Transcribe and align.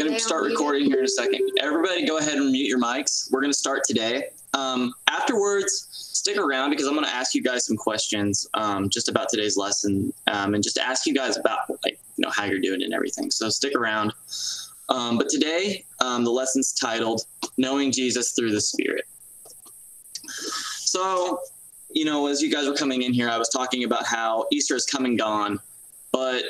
going 0.00 0.14
to 0.14 0.20
start 0.20 0.44
recording 0.44 0.86
here 0.86 1.00
in 1.00 1.04
a 1.04 1.08
second. 1.08 1.50
Everybody, 1.60 2.06
go 2.06 2.16
ahead 2.16 2.38
and 2.38 2.50
mute 2.50 2.66
your 2.66 2.80
mics. 2.80 3.30
We're 3.30 3.42
going 3.42 3.52
to 3.52 3.58
start 3.58 3.82
today. 3.84 4.30
Um, 4.54 4.94
afterwards, 5.08 5.88
stick 5.92 6.38
around 6.38 6.70
because 6.70 6.86
I'm 6.86 6.94
going 6.94 7.04
to 7.04 7.14
ask 7.14 7.34
you 7.34 7.42
guys 7.42 7.66
some 7.66 7.76
questions 7.76 8.48
um, 8.54 8.88
just 8.88 9.10
about 9.10 9.28
today's 9.28 9.58
lesson 9.58 10.10
um, 10.26 10.54
and 10.54 10.64
just 10.64 10.78
ask 10.78 11.04
you 11.04 11.12
guys 11.12 11.36
about 11.36 11.68
like 11.84 11.98
you 12.16 12.22
know 12.22 12.30
how 12.30 12.44
you're 12.44 12.60
doing 12.60 12.82
and 12.82 12.94
everything. 12.94 13.30
So 13.30 13.50
stick 13.50 13.74
around. 13.76 14.14
Um, 14.88 15.18
but 15.18 15.28
today, 15.28 15.84
um, 16.00 16.24
the 16.24 16.30
lesson's 16.30 16.72
titled 16.72 17.26
"Knowing 17.58 17.92
Jesus 17.92 18.32
Through 18.32 18.52
the 18.52 18.60
Spirit." 18.60 19.04
So, 20.24 21.40
you 21.90 22.06
know, 22.06 22.26
as 22.26 22.40
you 22.40 22.50
guys 22.50 22.66
were 22.66 22.74
coming 22.74 23.02
in 23.02 23.12
here, 23.12 23.28
I 23.28 23.36
was 23.36 23.50
talking 23.50 23.84
about 23.84 24.06
how 24.06 24.46
Easter 24.50 24.74
has 24.74 24.86
come 24.86 25.04
and 25.04 25.18
gone, 25.18 25.60
but 26.10 26.42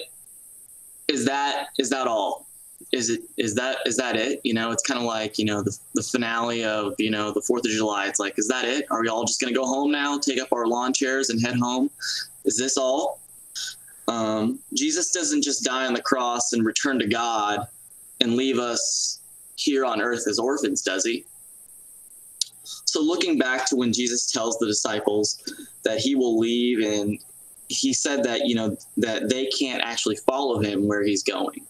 is 1.09 1.25
that 1.25 1.67
is 1.79 1.91
that 1.91 2.07
all? 2.07 2.47
Is 2.93 3.09
it 3.09 3.23
is 3.37 3.55
that 3.55 3.79
is 3.87 3.97
that 3.99 4.17
it? 4.17 4.41
You 4.43 4.55
know, 4.55 4.73
it's 4.73 4.83
kind 4.83 4.99
of 4.99 5.07
like 5.07 5.39
you 5.39 5.45
know 5.45 5.63
the, 5.63 5.77
the 5.95 6.03
finale 6.03 6.65
of 6.65 6.95
you 6.99 7.11
know 7.11 7.31
the 7.31 7.43
Fourth 7.43 7.65
of 7.65 7.71
July. 7.71 8.07
It's 8.07 8.19
like, 8.19 8.39
is 8.39 8.49
that 8.49 8.65
it? 8.65 8.87
Are 8.91 9.01
we 9.01 9.09
all 9.09 9.25
just 9.25 9.41
gonna 9.41 9.53
go 9.53 9.65
home 9.65 9.93
now, 9.93 10.19
take 10.19 10.41
up 10.41 10.53
our 10.53 10.67
lawn 10.67 10.93
chairs 10.93 11.31
and 11.31 11.41
head 11.41 11.55
home? 11.57 11.91
Is 12.45 12.59
this 12.59 12.77
all? 12.77 13.21
Um, 14.09 14.59
Jesus 14.75 15.13
doesn't 15.13 15.43
just 15.43 15.65
die 15.65 15.87
on 15.87 15.95
the 15.95 16.03
cross 16.03 16.53
and 16.53 16.67
return 16.67 16.99
to 16.99 17.07
God 17.07 17.69
and 18.21 18.35
leave 18.35 18.59
us 18.59 19.21
here 19.55 19.85
on 19.85 20.01
earth 20.01 20.27
as 20.29 20.39
orphans, 20.39 20.83
does 20.83 21.05
he? 21.05 21.25
So, 22.65 23.01
looking 23.01 23.39
back 23.39 23.67
to 23.67 23.77
when 23.77 23.93
Jesus 23.93 24.31
tells 24.31 24.59
the 24.59 24.67
disciples 24.67 25.43
that 25.85 25.99
he 25.99 26.17
will 26.17 26.39
leave 26.39 26.85
and 26.85 27.19
he 27.69 27.93
said 27.93 28.25
that 28.25 28.47
you 28.47 28.57
know 28.57 28.77
that 28.97 29.29
they 29.29 29.47
can't 29.47 29.83
actually 29.83 30.17
follow 30.17 30.59
him 30.59 30.89
where 30.89 31.05
he's 31.05 31.23
going. 31.23 31.65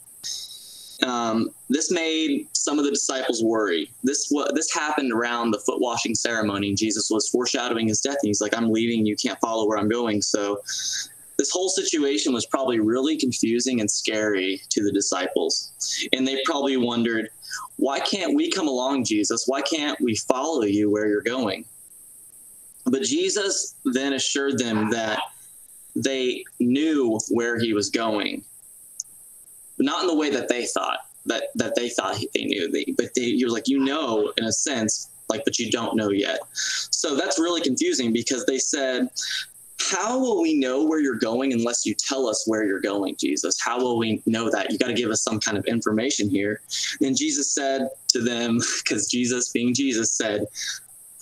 Um, 1.02 1.50
this 1.68 1.90
made 1.90 2.48
some 2.52 2.78
of 2.78 2.84
the 2.84 2.90
disciples 2.90 3.42
worry. 3.42 3.90
This 4.02 4.28
what 4.30 4.54
this 4.54 4.72
happened 4.72 5.12
around 5.12 5.50
the 5.50 5.58
foot 5.60 5.80
washing 5.80 6.14
ceremony. 6.14 6.74
Jesus 6.74 7.10
was 7.10 7.28
foreshadowing 7.28 7.88
his 7.88 8.00
death, 8.00 8.18
and 8.22 8.28
he's 8.28 8.40
like, 8.40 8.56
"I'm 8.56 8.70
leaving. 8.70 9.06
You 9.06 9.16
can't 9.16 9.40
follow 9.40 9.66
where 9.66 9.78
I'm 9.78 9.88
going." 9.88 10.20
So, 10.20 10.60
this 11.38 11.50
whole 11.50 11.68
situation 11.68 12.32
was 12.32 12.44
probably 12.46 12.80
really 12.80 13.16
confusing 13.16 13.80
and 13.80 13.90
scary 13.90 14.60
to 14.70 14.82
the 14.82 14.92
disciples, 14.92 15.72
and 16.12 16.26
they 16.26 16.42
probably 16.44 16.76
wondered, 16.76 17.30
"Why 17.76 18.00
can't 18.00 18.34
we 18.34 18.50
come 18.50 18.68
along, 18.68 19.04
Jesus? 19.04 19.44
Why 19.46 19.62
can't 19.62 19.98
we 20.00 20.16
follow 20.16 20.64
you 20.64 20.90
where 20.90 21.08
you're 21.08 21.22
going?" 21.22 21.64
But 22.84 23.02
Jesus 23.02 23.74
then 23.84 24.14
assured 24.14 24.58
them 24.58 24.90
that 24.90 25.20
they 25.96 26.44
knew 26.58 27.18
where 27.30 27.58
he 27.58 27.72
was 27.72 27.90
going, 27.90 28.44
but 29.80 29.86
not 29.86 30.02
in 30.02 30.08
the 30.08 30.14
way 30.14 30.28
that 30.28 30.46
they 30.46 30.66
thought 30.66 30.98
that 31.24 31.44
that 31.54 31.74
they 31.74 31.88
thought 31.88 32.22
they 32.34 32.44
knew. 32.44 32.70
They, 32.70 32.84
but 32.98 33.14
they, 33.14 33.22
you're 33.22 33.50
like, 33.50 33.66
you 33.66 33.78
know, 33.78 34.30
in 34.36 34.44
a 34.44 34.52
sense, 34.52 35.08
like, 35.30 35.42
but 35.46 35.58
you 35.58 35.70
don't 35.70 35.96
know 35.96 36.10
yet. 36.10 36.40
So 36.52 37.16
that's 37.16 37.38
really 37.38 37.62
confusing 37.62 38.12
because 38.12 38.44
they 38.44 38.58
said, 38.58 39.08
how 39.80 40.18
will 40.18 40.42
we 40.42 40.58
know 40.58 40.84
where 40.84 41.00
you're 41.00 41.18
going 41.18 41.54
unless 41.54 41.86
you 41.86 41.94
tell 41.94 42.28
us 42.28 42.44
where 42.46 42.66
you're 42.66 42.80
going, 42.80 43.16
Jesus? 43.16 43.58
How 43.58 43.78
will 43.78 43.96
we 43.96 44.22
know 44.26 44.50
that? 44.50 44.70
You 44.70 44.76
got 44.76 44.88
to 44.88 44.94
give 44.94 45.10
us 45.10 45.22
some 45.22 45.40
kind 45.40 45.56
of 45.56 45.64
information 45.64 46.28
here. 46.28 46.60
And 47.00 47.16
Jesus 47.16 47.50
said 47.50 47.88
to 48.08 48.20
them, 48.20 48.58
because 48.84 49.08
Jesus, 49.08 49.50
being 49.50 49.72
Jesus, 49.72 50.12
said, 50.12 50.44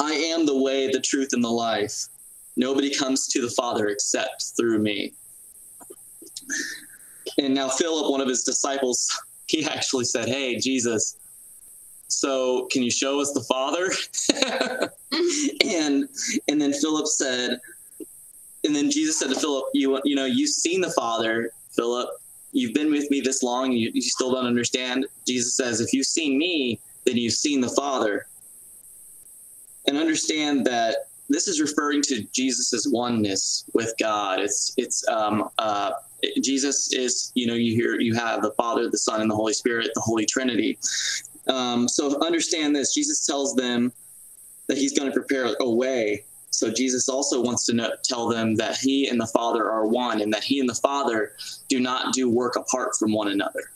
I 0.00 0.14
am 0.14 0.46
the 0.46 0.58
way, 0.58 0.90
the 0.90 1.00
truth, 1.00 1.28
and 1.32 1.44
the 1.44 1.48
life. 1.48 2.08
Nobody 2.56 2.92
comes 2.92 3.28
to 3.28 3.40
the 3.40 3.50
Father 3.50 3.86
except 3.86 4.52
through 4.56 4.80
me. 4.80 5.12
And 7.38 7.54
now, 7.54 7.68
Philip, 7.68 8.10
one 8.10 8.20
of 8.20 8.28
his 8.28 8.42
disciples, 8.42 9.08
he 9.46 9.64
actually 9.64 10.04
said, 10.04 10.28
Hey, 10.28 10.58
Jesus, 10.58 11.16
so 12.08 12.66
can 12.72 12.82
you 12.82 12.90
show 12.90 13.20
us 13.20 13.32
the 13.32 13.42
Father? 13.42 13.90
and 15.64 16.08
and 16.48 16.60
then 16.60 16.72
Philip 16.72 17.06
said, 17.06 17.60
and 18.64 18.74
then 18.74 18.90
Jesus 18.90 19.18
said 19.18 19.28
to 19.28 19.38
Philip, 19.38 19.66
you 19.74 20.00
you 20.04 20.16
know, 20.16 20.24
you've 20.24 20.50
seen 20.50 20.80
the 20.80 20.90
Father, 20.90 21.52
Philip. 21.70 22.08
You've 22.52 22.72
been 22.72 22.90
with 22.90 23.10
me 23.10 23.20
this 23.20 23.42
long, 23.42 23.72
you, 23.72 23.90
you 23.92 24.00
still 24.00 24.32
don't 24.32 24.46
understand. 24.46 25.06
Jesus 25.26 25.54
says, 25.54 25.82
if 25.82 25.92
you've 25.92 26.06
seen 26.06 26.38
me, 26.38 26.80
then 27.04 27.18
you've 27.18 27.34
seen 27.34 27.60
the 27.60 27.68
Father. 27.68 28.26
And 29.86 29.98
understand 29.98 30.66
that 30.66 31.08
this 31.28 31.46
is 31.46 31.60
referring 31.60 32.00
to 32.02 32.22
Jesus's 32.32 32.88
oneness 32.88 33.64
with 33.74 33.92
God. 33.98 34.40
It's 34.40 34.72
it's 34.78 35.06
um, 35.08 35.50
uh, 35.58 35.92
Jesus 36.40 36.92
is 36.92 37.32
you 37.34 37.46
know 37.46 37.54
you 37.54 37.74
hear 37.74 38.00
you 38.00 38.14
have 38.14 38.42
the 38.42 38.52
Father, 38.52 38.88
the 38.88 38.98
Son, 38.98 39.20
and 39.20 39.30
the 39.30 39.34
Holy 39.34 39.52
Spirit, 39.52 39.90
the 39.94 40.00
Holy 40.00 40.26
Trinity. 40.26 40.78
Um, 41.46 41.88
so 41.88 42.20
understand 42.20 42.74
this. 42.74 42.92
Jesus 42.92 43.24
tells 43.24 43.54
them 43.54 43.92
that 44.66 44.78
He's 44.78 44.98
going 44.98 45.10
to 45.10 45.14
prepare 45.14 45.54
a 45.60 45.70
way. 45.70 46.24
So 46.50 46.72
Jesus 46.72 47.08
also 47.08 47.40
wants 47.42 47.66
to 47.66 47.74
know, 47.74 47.92
tell 48.02 48.28
them 48.28 48.56
that 48.56 48.76
He 48.76 49.08
and 49.08 49.20
the 49.20 49.26
Father 49.26 49.70
are 49.70 49.86
one, 49.86 50.20
and 50.20 50.32
that 50.32 50.44
He 50.44 50.60
and 50.60 50.68
the 50.68 50.74
Father 50.74 51.32
do 51.68 51.80
not 51.80 52.12
do 52.14 52.28
work 52.28 52.56
apart 52.56 52.96
from 52.98 53.12
one 53.12 53.28
another. 53.28 53.70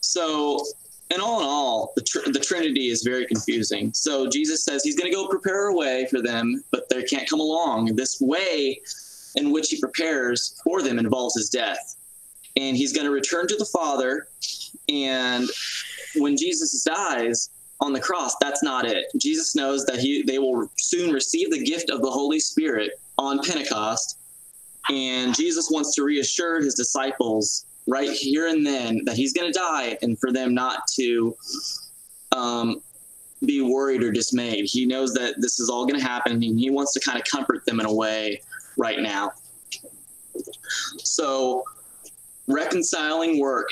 So 0.00 0.64
and 1.10 1.20
all 1.20 1.40
in 1.40 1.46
all, 1.46 1.92
the, 1.96 2.02
tr- 2.02 2.30
the 2.30 2.40
Trinity 2.40 2.88
is 2.88 3.02
very 3.02 3.26
confusing. 3.26 3.92
So 3.92 4.28
Jesus 4.28 4.64
says 4.64 4.82
he's 4.82 4.96
going 4.96 5.10
to 5.10 5.14
go 5.14 5.28
prepare 5.28 5.68
a 5.68 5.74
way 5.74 6.06
for 6.10 6.22
them, 6.22 6.64
but 6.70 6.88
they 6.88 7.02
can't 7.02 7.28
come 7.28 7.40
along. 7.40 7.94
This 7.94 8.20
way 8.20 8.80
in 9.36 9.50
which 9.50 9.68
he 9.68 9.80
prepares 9.80 10.60
for 10.64 10.82
them 10.82 10.98
involves 10.98 11.36
his 11.36 11.48
death. 11.48 11.96
And 12.56 12.76
he's 12.76 12.92
going 12.92 13.06
to 13.06 13.12
return 13.12 13.48
to 13.48 13.56
the 13.56 13.64
Father. 13.64 14.28
And 14.88 15.48
when 16.16 16.36
Jesus 16.36 16.82
dies 16.84 17.50
on 17.80 17.92
the 17.92 18.00
cross, 18.00 18.36
that's 18.40 18.62
not 18.62 18.86
it. 18.86 19.06
Jesus 19.16 19.56
knows 19.56 19.84
that 19.86 19.98
he 19.98 20.22
they 20.22 20.38
will 20.38 20.70
soon 20.76 21.12
receive 21.12 21.50
the 21.50 21.62
gift 21.62 21.90
of 21.90 22.00
the 22.00 22.10
Holy 22.10 22.38
Spirit 22.38 22.92
on 23.18 23.40
Pentecost. 23.42 24.18
And 24.90 25.34
Jesus 25.34 25.70
wants 25.70 25.94
to 25.94 26.04
reassure 26.04 26.60
his 26.60 26.74
disciples 26.74 27.66
right 27.86 28.10
here 28.10 28.48
and 28.48 28.66
then 28.66 29.04
that 29.04 29.16
he's 29.16 29.32
going 29.32 29.52
to 29.52 29.58
die 29.58 29.98
and 30.02 30.18
for 30.18 30.32
them 30.32 30.54
not 30.54 30.86
to 30.94 31.36
um, 32.32 32.82
be 33.44 33.60
worried 33.60 34.02
or 34.02 34.10
dismayed. 34.10 34.66
He 34.66 34.86
knows 34.86 35.12
that 35.14 35.40
this 35.40 35.60
is 35.60 35.68
all 35.68 35.86
going 35.86 35.98
to 35.98 36.06
happen 36.06 36.32
and 36.32 36.58
he 36.58 36.70
wants 36.70 36.92
to 36.94 37.00
kind 37.00 37.18
of 37.18 37.24
comfort 37.24 37.64
them 37.66 37.80
in 37.80 37.86
a 37.86 37.92
way 37.92 38.40
right 38.76 39.00
now. 39.00 39.32
So, 40.98 41.64
reconciling 42.46 43.40
work 43.40 43.70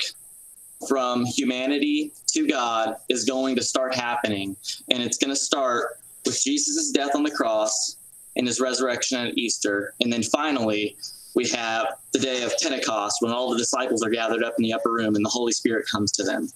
from 0.87 1.25
humanity 1.25 2.11
to 2.27 2.47
God 2.47 2.95
is 3.09 3.25
going 3.25 3.55
to 3.55 3.63
start 3.63 3.95
happening. 3.95 4.55
And 4.91 5.01
it's 5.01 5.17
going 5.17 5.29
to 5.29 5.35
start 5.35 5.99
with 6.25 6.41
Jesus' 6.41 6.91
death 6.91 7.15
on 7.15 7.23
the 7.23 7.31
cross 7.31 7.97
and 8.35 8.47
his 8.47 8.59
resurrection 8.59 9.27
at 9.27 9.37
Easter. 9.37 9.93
And 10.01 10.11
then 10.11 10.23
finally, 10.23 10.97
we 11.35 11.47
have 11.49 11.87
the 12.11 12.19
day 12.19 12.43
of 12.43 12.53
Pentecost 12.61 13.17
when 13.21 13.31
all 13.31 13.51
the 13.51 13.57
disciples 13.57 14.03
are 14.03 14.09
gathered 14.09 14.43
up 14.43 14.55
in 14.57 14.63
the 14.63 14.73
upper 14.73 14.91
room 14.91 15.15
and 15.15 15.25
the 15.25 15.29
Holy 15.29 15.51
Spirit 15.51 15.85
comes 15.91 16.11
to 16.13 16.23
them. 16.23 16.49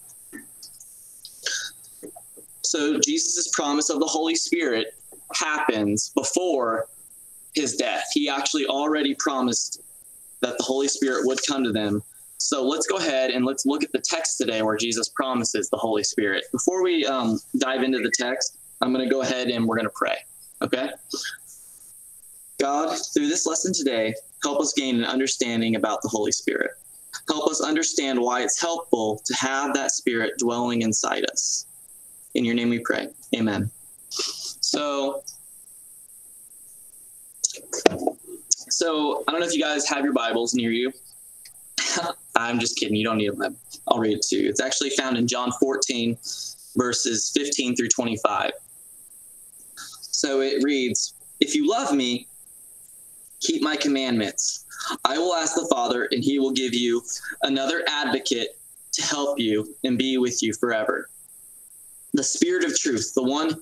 So 2.64 3.00
Jesus' 3.00 3.50
promise 3.54 3.90
of 3.90 4.00
the 4.00 4.06
Holy 4.06 4.36
Spirit 4.36 4.94
happens 5.34 6.12
before 6.16 6.88
his 7.58 7.76
death. 7.76 8.06
He 8.14 8.30
actually 8.30 8.66
already 8.66 9.16
promised 9.16 9.82
that 10.42 10.58
the 10.58 10.64
Holy 10.64 10.88
Spirit 10.88 11.26
would 11.26 11.40
come 11.48 11.64
to 11.64 11.72
them. 11.72 12.04
So 12.38 12.66
let's 12.66 12.86
go 12.86 12.98
ahead 12.98 13.32
and 13.32 13.46
let's 13.46 13.66
look 13.66 13.84
at 13.84 13.92
the 13.92 14.00
text 14.00 14.38
today 14.38 14.62
where 14.62 14.78
Jesus 14.78 15.10
promises 15.10 15.70
the 15.70 15.78
Holy 15.78 16.04
Spirit. 16.04 16.46
Before 16.52 16.84
we 16.84 17.06
um, 17.06 17.40
dive 17.58 17.84
into 17.84 18.00
the 18.00 18.12
text, 18.12 18.58
I'm 18.82 18.94
going 18.94 19.04
to 19.04 19.14
go 19.14 19.22
ahead 19.22 19.48
and 19.48 19.66
we're 19.66 19.76
going 19.76 19.88
to 19.88 19.94
pray. 19.96 20.18
Okay? 20.62 20.90
God, 22.60 22.98
through 23.14 23.28
this 23.28 23.46
lesson 23.46 23.74
today, 23.74 24.14
help 24.44 24.60
us 24.60 24.74
gain 24.74 24.98
an 24.98 25.06
understanding 25.06 25.76
about 25.76 26.02
the 26.02 26.10
Holy 26.10 26.32
Spirit. 26.32 26.72
Help 27.28 27.50
us 27.50 27.62
understand 27.62 28.20
why 28.20 28.42
it's 28.42 28.62
helpful 28.62 29.22
to 29.26 29.34
have 29.36 29.74
that 29.74 29.92
Spirit 29.92 30.34
dwelling 30.38 30.84
inside 30.84 31.26
us. 31.32 31.66
In 32.36 32.46
your 32.46 32.56
name 32.56 32.70
we 32.70 32.80
pray. 32.80 33.08
Amen. 33.36 33.70
So, 34.10 35.24
so 38.70 39.24
I 39.28 39.32
don't 39.32 39.42
know 39.42 39.48
if 39.48 39.54
you 39.54 39.62
guys 39.62 39.88
have 39.88 40.04
your 40.04 40.14
Bibles 40.14 40.54
near 40.54 40.72
you. 40.72 40.92
I'm 42.36 42.60
just 42.60 42.78
kidding. 42.78 42.96
You 42.96 43.04
don't 43.04 43.18
need 43.18 43.36
them. 43.36 43.58
I'll 43.88 44.00
read 44.00 44.18
it 44.18 44.22
to 44.24 44.36
you. 44.36 44.50
It's 44.50 44.62
actually 44.62 44.92
found 44.92 45.18
in 45.18 45.28
John 45.28 45.52
14, 45.60 46.18
verses 46.76 47.32
15 47.36 47.76
through 47.76 47.90
25. 47.90 48.52
So 49.76 50.42
it 50.42 50.64
reads 50.64 51.14
If 51.40 51.56
you 51.56 51.70
love 51.70 51.94
me, 51.94 52.28
keep 53.40 53.62
my 53.62 53.76
commandments. 53.76 54.66
I 55.06 55.18
will 55.18 55.34
ask 55.34 55.56
the 55.56 55.68
Father, 55.72 56.08
and 56.12 56.24
he 56.24 56.40
will 56.40 56.52
give 56.52 56.74
you 56.74 57.02
another 57.44 57.84
advocate 57.88 58.50
to 58.94 59.02
help 59.04 59.40
you 59.40 59.76
and 59.84 59.98
be 59.98 60.18
with 60.18 60.42
you 60.42 60.54
forever. 60.54 61.10
The 62.14 62.24
Spirit 62.24 62.64
of 62.64 62.78
truth, 62.78 63.14
the 63.14 63.24
one, 63.24 63.62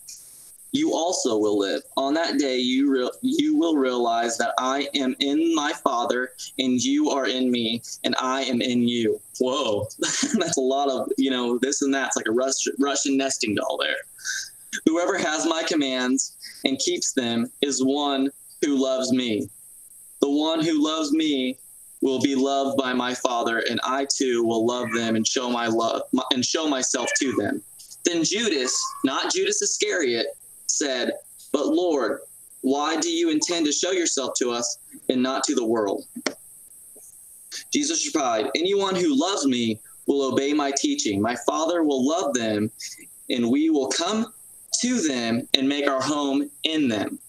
you 0.71 0.93
also 0.93 1.37
will 1.37 1.57
live. 1.57 1.81
On 1.97 2.13
that 2.13 2.37
day, 2.37 2.57
you 2.57 2.91
re- 2.91 3.11
you 3.21 3.57
will 3.57 3.75
realize 3.75 4.37
that 4.37 4.53
I 4.57 4.87
am 4.95 5.15
in 5.19 5.53
my 5.53 5.73
Father, 5.73 6.31
and 6.59 6.81
you 6.81 7.09
are 7.09 7.27
in 7.27 7.51
me, 7.51 7.81
and 8.03 8.15
I 8.19 8.43
am 8.43 8.61
in 8.61 8.87
you. 8.87 9.19
Whoa, 9.39 9.87
that's 9.99 10.57
a 10.57 10.61
lot 10.61 10.89
of 10.89 11.09
you 11.17 11.29
know 11.29 11.57
this 11.57 11.81
and 11.81 11.93
that. 11.93 12.07
It's 12.07 12.17
like 12.17 12.27
a 12.27 12.31
Rus- 12.31 12.67
Russian 12.79 13.17
nesting 13.17 13.55
doll 13.55 13.77
there. 13.81 13.97
Whoever 14.85 15.17
has 15.17 15.45
my 15.45 15.63
commands 15.63 16.37
and 16.63 16.79
keeps 16.79 17.11
them 17.11 17.51
is 17.61 17.83
one 17.83 18.31
who 18.61 18.81
loves 18.81 19.11
me. 19.11 19.49
The 20.21 20.29
one 20.29 20.63
who 20.63 20.81
loves 20.81 21.11
me 21.11 21.57
will 22.01 22.21
be 22.21 22.35
loved 22.35 22.77
by 22.77 22.93
my 22.93 23.13
Father, 23.13 23.59
and 23.69 23.79
I 23.83 24.05
too 24.05 24.43
will 24.43 24.65
love 24.65 24.87
them 24.93 25.15
and 25.15 25.27
show 25.27 25.49
my 25.49 25.67
love 25.67 26.03
and 26.31 26.45
show 26.45 26.67
myself 26.67 27.09
to 27.19 27.33
them. 27.33 27.61
Then 28.05 28.23
Judas, 28.23 28.79
not 29.03 29.31
Judas 29.33 29.61
Iscariot, 29.61 30.27
said, 30.77 31.11
But 31.51 31.67
Lord, 31.67 32.19
why 32.61 32.99
do 32.99 33.09
you 33.09 33.29
intend 33.29 33.65
to 33.65 33.71
show 33.71 33.91
yourself 33.91 34.33
to 34.37 34.51
us 34.51 34.77
and 35.09 35.21
not 35.21 35.43
to 35.45 35.55
the 35.55 35.65
world? 35.65 36.05
Jesus 37.73 38.05
replied, 38.05 38.49
Anyone 38.55 38.95
who 38.95 39.19
loves 39.19 39.45
me 39.45 39.79
will 40.07 40.31
obey 40.31 40.53
my 40.53 40.71
teaching. 40.77 41.21
My 41.21 41.35
Father 41.45 41.83
will 41.83 42.07
love 42.07 42.33
them, 42.33 42.71
and 43.29 43.49
we 43.49 43.69
will 43.69 43.87
come 43.87 44.33
to 44.81 45.01
them 45.01 45.47
and 45.53 45.67
make 45.67 45.87
our 45.87 46.01
home 46.01 46.49
in 46.63 46.87
them. 46.87 47.19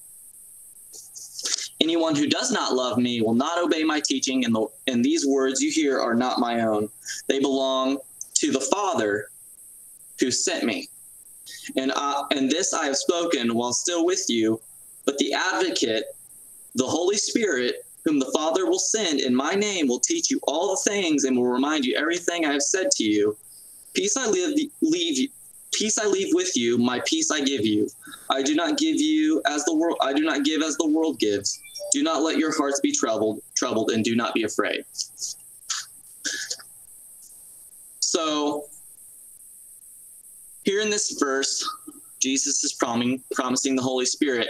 Anyone 1.81 2.15
who 2.15 2.29
does 2.29 2.53
not 2.53 2.75
love 2.75 2.97
me 2.99 3.23
will 3.23 3.35
not 3.35 3.59
obey 3.59 3.83
my 3.83 4.01
teaching, 4.01 4.45
and, 4.45 4.55
the, 4.55 4.67
and 4.87 5.05
these 5.05 5.27
words 5.27 5.61
you 5.61 5.71
hear 5.71 5.99
are 5.99 6.15
not 6.15 6.39
my 6.39 6.61
own. 6.61 6.89
They 7.27 7.41
belong 7.41 7.99
to 8.35 8.53
the 8.53 8.61
Father 8.61 9.29
who 10.21 10.31
sent 10.31 10.65
me. 10.65 10.89
And, 11.77 11.93
uh, 11.95 12.25
and 12.31 12.51
this 12.51 12.75
I 12.75 12.87
have 12.87 12.97
spoken 12.97 13.55
while 13.55 13.73
still 13.73 14.05
with 14.05 14.25
you, 14.29 14.61
but 15.05 15.19
the 15.19 15.33
advocate, 15.33 16.05
the 16.75 16.87
Holy 16.87 17.17
Spirit, 17.17 17.85
whom 18.05 18.19
the 18.19 18.31
Father 18.35 18.67
will 18.67 18.79
send 18.79 19.21
in 19.21 19.35
my 19.35 19.55
name, 19.55 19.87
will 19.87 20.01
teach 20.01 20.31
you 20.31 20.41
all 20.45 20.71
the 20.71 20.91
things 20.91 21.25
and 21.25 21.37
will 21.37 21.47
remind 21.47 21.85
you 21.85 21.97
everything 21.97 22.45
I 22.45 22.53
have 22.53 22.63
said 22.63 22.91
to 22.93 23.05
you. 23.05 23.37
Peace 23.95 24.17
I 24.17 24.27
live, 24.27 24.59
leave 24.81 25.31
peace 25.73 25.99
I 25.99 26.07
leave 26.07 26.35
with 26.35 26.57
you, 26.57 26.79
my 26.79 27.01
peace 27.07 27.31
I 27.31 27.41
give 27.41 27.65
you. 27.65 27.89
I 28.31 28.43
do 28.43 28.55
not 28.55 28.79
give 28.79 29.01
you 29.01 29.43
as 29.47 29.65
the 29.65 29.75
world 29.75 29.97
I 30.01 30.13
do 30.13 30.23
not 30.23 30.45
give 30.45 30.63
as 30.63 30.77
the 30.77 30.87
world 30.87 31.19
gives. 31.19 31.61
Do 31.93 32.03
not 32.03 32.23
let 32.23 32.39
your 32.39 32.57
hearts 32.57 32.81
be 32.81 32.93
troubled, 32.93 33.43
troubled 33.57 33.91
and 33.91 34.05
do 34.05 34.15
not 34.15 34.35
be 34.35 34.45
afraid. 34.45 34.85
So 38.01 38.67
here 40.65 40.81
in 40.81 40.91
this 40.91 41.17
verse, 41.19 41.69
Jesus 42.21 42.63
is 42.65 42.73
promising 42.73 43.23
promising 43.35 43.77
the 43.77 43.83
Holy 43.83 44.07
Spirit. 44.07 44.49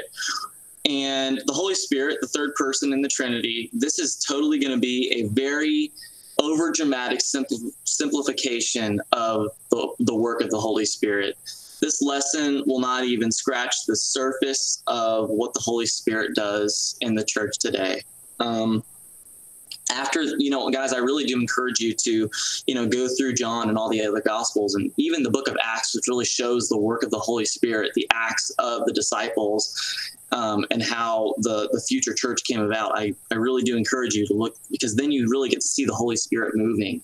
And 0.85 1.41
the 1.47 1.53
Holy 1.53 1.75
Spirit, 1.75 2.19
the 2.21 2.27
third 2.27 2.55
person 2.57 2.93
in 2.93 3.03
the 3.03 3.09
Trinity, 3.09 3.71
this 3.73 3.99
is 3.99 4.17
totally 4.17 4.59
going 4.59 4.75
to 4.75 4.81
be 4.81 5.13
a 5.13 5.29
very 5.29 5.93
over 6.39 6.73
dramatic 6.73 7.21
simpl- 7.21 7.73
simplification 7.85 9.01
of 9.13 9.49
the, 9.71 9.95
the 10.01 10.15
work 10.15 10.41
of 10.41 10.51
the 10.51 10.59
Holy 10.59 10.85
Spirit. 10.85 11.37
This 11.81 12.03
lesson 12.03 12.63
will 12.67 12.81
not 12.81 13.05
even 13.05 13.31
scratch 13.31 13.75
the 13.87 13.97
surface 13.97 14.83
of 14.87 15.31
what 15.31 15.55
the 15.55 15.61
Holy 15.61 15.87
Spirit 15.87 16.35
does 16.35 16.97
in 17.01 17.15
the 17.15 17.25
church 17.25 17.59
today. 17.59 18.03
Um, 18.41 18.83
after 19.93 20.23
you 20.39 20.51
know 20.51 20.69
guys 20.71 20.93
i 20.93 20.99
really 20.99 21.25
do 21.25 21.39
encourage 21.39 21.81
you 21.81 21.93
to 21.93 22.29
you 22.67 22.75
know 22.75 22.87
go 22.87 23.09
through 23.09 23.33
john 23.33 23.69
and 23.69 23.79
all 23.79 23.89
the 23.89 24.05
other 24.05 24.21
gospels 24.21 24.75
and 24.75 24.91
even 24.97 25.23
the 25.23 25.31
book 25.31 25.49
of 25.49 25.57
acts 25.63 25.95
which 25.95 26.09
really 26.09 26.25
shows 26.25 26.69
the 26.69 26.79
work 26.79 27.03
of 27.03 27.11
the 27.11 27.19
holy 27.19 27.45
spirit 27.45 27.93
the 27.95 28.09
acts 28.13 28.51
of 28.59 28.85
the 28.87 28.93
disciples 28.93 29.75
um, 30.33 30.65
and 30.71 30.83
how 30.83 31.35
the 31.39 31.69
the 31.73 31.81
future 31.81 32.15
church 32.15 32.43
came 32.45 32.61
about. 32.61 32.99
I 32.99 33.15
i 33.31 33.35
really 33.35 33.63
do 33.63 33.77
encourage 33.77 34.15
you 34.15 34.27
to 34.27 34.35
look 34.35 34.57
because 34.71 34.97
then 34.97 35.13
you 35.13 35.29
really 35.31 35.49
get 35.49 35.61
to 35.61 35.69
see 35.69 35.85
the 35.85 35.95
holy 35.95 36.17
spirit 36.17 36.57
moving 36.57 37.03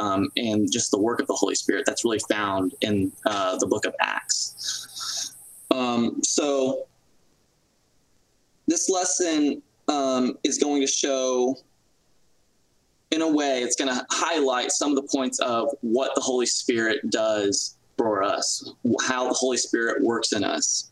um, 0.00 0.28
and 0.36 0.70
just 0.70 0.90
the 0.90 0.98
work 0.98 1.20
of 1.20 1.28
the 1.28 1.34
holy 1.34 1.54
spirit 1.54 1.86
that's 1.86 2.04
really 2.04 2.20
found 2.28 2.74
in 2.80 3.12
uh, 3.24 3.56
the 3.58 3.66
book 3.66 3.86
of 3.86 3.94
acts. 4.00 5.34
Um, 5.70 6.20
so 6.22 6.86
this 8.66 8.88
lesson 8.88 9.62
um, 9.88 10.36
is 10.42 10.58
going 10.58 10.80
to 10.80 10.88
show 10.88 11.56
in 13.16 13.22
a 13.22 13.28
way, 13.28 13.62
it's 13.62 13.74
going 13.74 13.92
to 13.92 14.06
highlight 14.10 14.70
some 14.70 14.90
of 14.90 14.96
the 14.96 15.08
points 15.10 15.40
of 15.40 15.70
what 15.80 16.14
the 16.14 16.20
Holy 16.20 16.44
Spirit 16.44 17.10
does 17.10 17.76
for 17.96 18.22
us, 18.22 18.72
how 19.06 19.26
the 19.26 19.34
Holy 19.34 19.56
Spirit 19.56 20.04
works 20.04 20.32
in 20.32 20.44
us. 20.44 20.90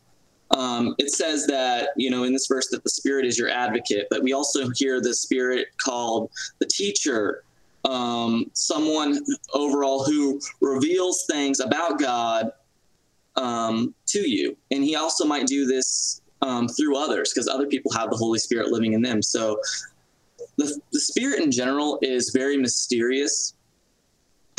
Um, 0.51 0.95
it 0.99 1.11
says 1.11 1.47
that, 1.49 1.91
you 1.99 2.11
know, 2.11 2.25
in 2.25 2.33
this 2.33 2.47
verse 2.47 2.69
that 2.71 2.83
the 2.83 2.89
Spirit 2.89 3.27
is 3.27 3.39
your 3.39 3.51
advocate, 3.51 4.07
but 4.11 4.23
we 4.23 4.33
also 4.33 4.71
hear 4.75 5.03
the 5.03 5.15
Spirit 5.15 5.69
called 5.77 6.31
the 6.61 6.67
teacher, 6.67 7.45
um, 7.85 8.51
someone 8.55 9.19
overall 9.53 10.03
who 10.05 10.41
reveals 10.63 11.27
things 11.31 11.61
about 11.61 11.99
God 11.99 12.53
um, 13.37 13.95
to 14.07 14.21
you. 14.21 14.57
And 14.71 14.83
he 14.83 14.97
also 14.97 15.27
might 15.27 15.47
do 15.47 15.67
this 15.67 16.23
um, 16.41 16.69
through 16.69 16.97
others 16.97 17.33
because 17.35 17.49
other 17.49 17.67
people 17.67 17.93
have 17.93 18.09
the 18.09 18.17
Holy 18.17 18.39
Spirit 18.39 18.69
living 18.69 18.95
in 18.95 19.03
them. 19.03 19.21
So 19.21 19.61
the, 20.57 20.81
the 20.93 21.01
spirit 21.01 21.41
in 21.41 21.51
general 21.51 21.99
is 22.03 22.31
very 22.31 22.57
mysterious. 22.57 23.55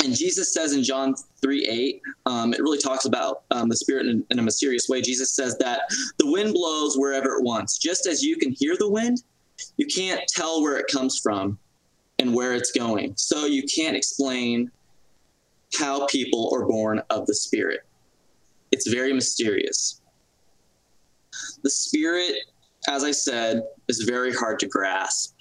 And 0.04 0.14
Jesus 0.14 0.52
says 0.52 0.74
in 0.74 0.84
John 0.84 1.14
3 1.40 1.66
8, 1.66 2.02
um, 2.26 2.52
it 2.52 2.60
really 2.60 2.78
talks 2.78 3.06
about 3.06 3.42
um, 3.50 3.68
the 3.68 3.76
spirit 3.76 4.06
in, 4.06 4.24
in 4.30 4.38
a 4.38 4.42
mysterious 4.42 4.88
way. 4.88 5.00
Jesus 5.00 5.32
says 5.32 5.56
that 5.58 5.82
the 6.18 6.30
wind 6.30 6.52
blows 6.52 6.96
wherever 6.96 7.36
it 7.36 7.42
wants. 7.42 7.78
Just 7.78 8.06
as 8.06 8.22
you 8.22 8.36
can 8.36 8.52
hear 8.52 8.76
the 8.76 8.88
wind, 8.88 9.22
you 9.78 9.86
can't 9.86 10.20
tell 10.28 10.62
where 10.62 10.76
it 10.76 10.86
comes 10.92 11.18
from 11.18 11.58
and 12.18 12.34
where 12.34 12.54
it's 12.54 12.72
going. 12.72 13.14
So 13.16 13.46
you 13.46 13.62
can't 13.62 13.96
explain 13.96 14.70
how 15.78 16.06
people 16.06 16.50
are 16.54 16.66
born 16.66 17.02
of 17.10 17.26
the 17.26 17.34
Spirit. 17.34 17.80
It's 18.72 18.88
very 18.88 19.12
mysterious. 19.12 20.00
The 21.62 21.70
Spirit, 21.70 22.34
as 22.88 23.04
I 23.04 23.10
said, 23.10 23.62
is 23.88 24.00
very 24.00 24.32
hard 24.32 24.58
to 24.60 24.68
grasp. 24.68 25.35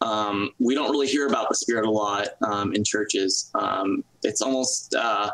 Um, 0.00 0.50
we 0.58 0.74
don't 0.74 0.90
really 0.90 1.08
hear 1.08 1.26
about 1.26 1.48
the 1.48 1.54
Spirit 1.54 1.84
a 1.84 1.90
lot 1.90 2.28
um, 2.42 2.72
in 2.74 2.84
churches. 2.84 3.50
Um, 3.54 4.04
it's 4.22 4.40
almost 4.40 4.94
uh, 4.94 5.30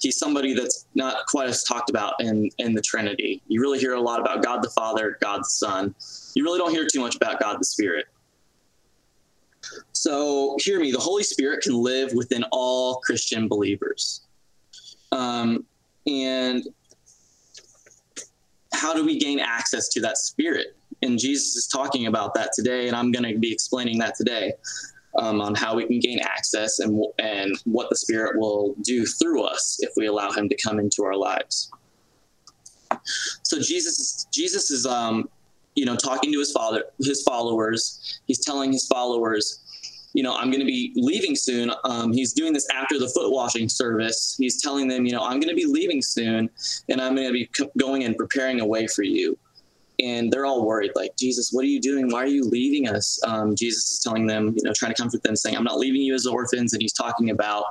he's 0.00 0.18
somebody 0.18 0.54
that's 0.54 0.86
not 0.94 1.26
quite 1.26 1.48
as 1.48 1.62
talked 1.62 1.90
about 1.90 2.14
in 2.20 2.50
in 2.58 2.74
the 2.74 2.82
Trinity. 2.82 3.42
You 3.46 3.60
really 3.60 3.78
hear 3.78 3.94
a 3.94 4.00
lot 4.00 4.20
about 4.20 4.42
God 4.42 4.62
the 4.62 4.70
Father, 4.70 5.18
God 5.20 5.40
the 5.40 5.44
Son. 5.44 5.94
You 6.34 6.44
really 6.44 6.58
don't 6.58 6.70
hear 6.70 6.86
too 6.86 7.00
much 7.00 7.16
about 7.16 7.40
God 7.40 7.58
the 7.60 7.64
Spirit. 7.64 8.06
So 9.92 10.56
hear 10.60 10.80
me: 10.80 10.90
the 10.90 10.98
Holy 10.98 11.22
Spirit 11.22 11.62
can 11.62 11.74
live 11.74 12.12
within 12.12 12.44
all 12.50 12.96
Christian 12.96 13.46
believers, 13.46 14.22
um, 15.12 15.64
and 16.06 16.64
how 18.72 18.94
do 18.94 19.04
we 19.04 19.18
gain 19.18 19.40
access 19.40 19.88
to 19.90 20.00
that 20.00 20.18
Spirit? 20.18 20.77
And 21.02 21.18
Jesus 21.18 21.56
is 21.56 21.66
talking 21.66 22.06
about 22.06 22.34
that 22.34 22.50
today, 22.54 22.88
and 22.88 22.96
I'm 22.96 23.12
going 23.12 23.32
to 23.32 23.38
be 23.38 23.52
explaining 23.52 23.98
that 23.98 24.14
today 24.16 24.52
um, 25.18 25.40
on 25.40 25.54
how 25.54 25.74
we 25.74 25.86
can 25.86 26.00
gain 26.00 26.20
access 26.20 26.78
and 26.80 27.04
and 27.18 27.56
what 27.64 27.88
the 27.90 27.96
Spirit 27.96 28.38
will 28.38 28.74
do 28.82 29.06
through 29.06 29.42
us 29.42 29.78
if 29.80 29.90
we 29.96 30.06
allow 30.06 30.30
Him 30.32 30.48
to 30.48 30.56
come 30.56 30.78
into 30.78 31.04
our 31.04 31.16
lives. 31.16 31.70
So 33.42 33.58
Jesus 33.60 33.98
is 33.98 34.26
Jesus 34.32 34.70
is 34.70 34.86
um, 34.86 35.28
you 35.74 35.84
know 35.84 35.96
talking 35.96 36.32
to 36.32 36.38
his 36.38 36.52
father 36.52 36.84
his 36.98 37.22
followers. 37.22 38.20
He's 38.26 38.44
telling 38.44 38.72
his 38.72 38.86
followers. 38.86 39.64
You 40.14 40.22
know, 40.22 40.34
I'm 40.34 40.50
going 40.50 40.60
to 40.60 40.66
be 40.66 40.90
leaving 40.96 41.36
soon. 41.36 41.70
Um, 41.84 42.12
he's 42.12 42.32
doing 42.32 42.54
this 42.54 42.66
after 42.74 42.98
the 42.98 43.08
foot 43.08 43.30
washing 43.30 43.68
service. 43.68 44.34
He's 44.38 44.60
telling 44.60 44.88
them, 44.88 45.04
you 45.04 45.12
know, 45.12 45.20
I'm 45.20 45.38
going 45.38 45.50
to 45.50 45.54
be 45.54 45.66
leaving 45.66 46.00
soon, 46.00 46.48
and 46.88 47.00
I'm 47.00 47.14
going 47.14 47.28
to 47.28 47.32
be 47.32 47.48
going 47.76 48.04
and 48.04 48.16
preparing 48.16 48.60
a 48.60 48.66
way 48.66 48.86
for 48.86 49.02
you 49.02 49.38
and 50.00 50.32
they're 50.32 50.46
all 50.46 50.64
worried 50.64 50.92
like 50.94 51.16
jesus 51.16 51.50
what 51.52 51.64
are 51.64 51.68
you 51.68 51.80
doing? 51.80 52.08
Why 52.10 52.22
are 52.22 52.28
you 52.28 52.44
leaving 52.44 52.88
us? 52.88 53.18
Um, 53.26 53.54
jesus 53.54 53.92
is 53.92 53.98
telling 54.00 54.26
them 54.26 54.54
you 54.56 54.62
know 54.62 54.72
trying 54.74 54.94
to 54.94 55.00
comfort 55.00 55.22
them 55.22 55.36
saying 55.36 55.56
i'm 55.56 55.64
not 55.64 55.78
leaving 55.78 56.02
you 56.02 56.14
as 56.14 56.26
orphans 56.26 56.72
and 56.72 56.82
he's 56.82 56.92
talking 56.92 57.30
about 57.30 57.64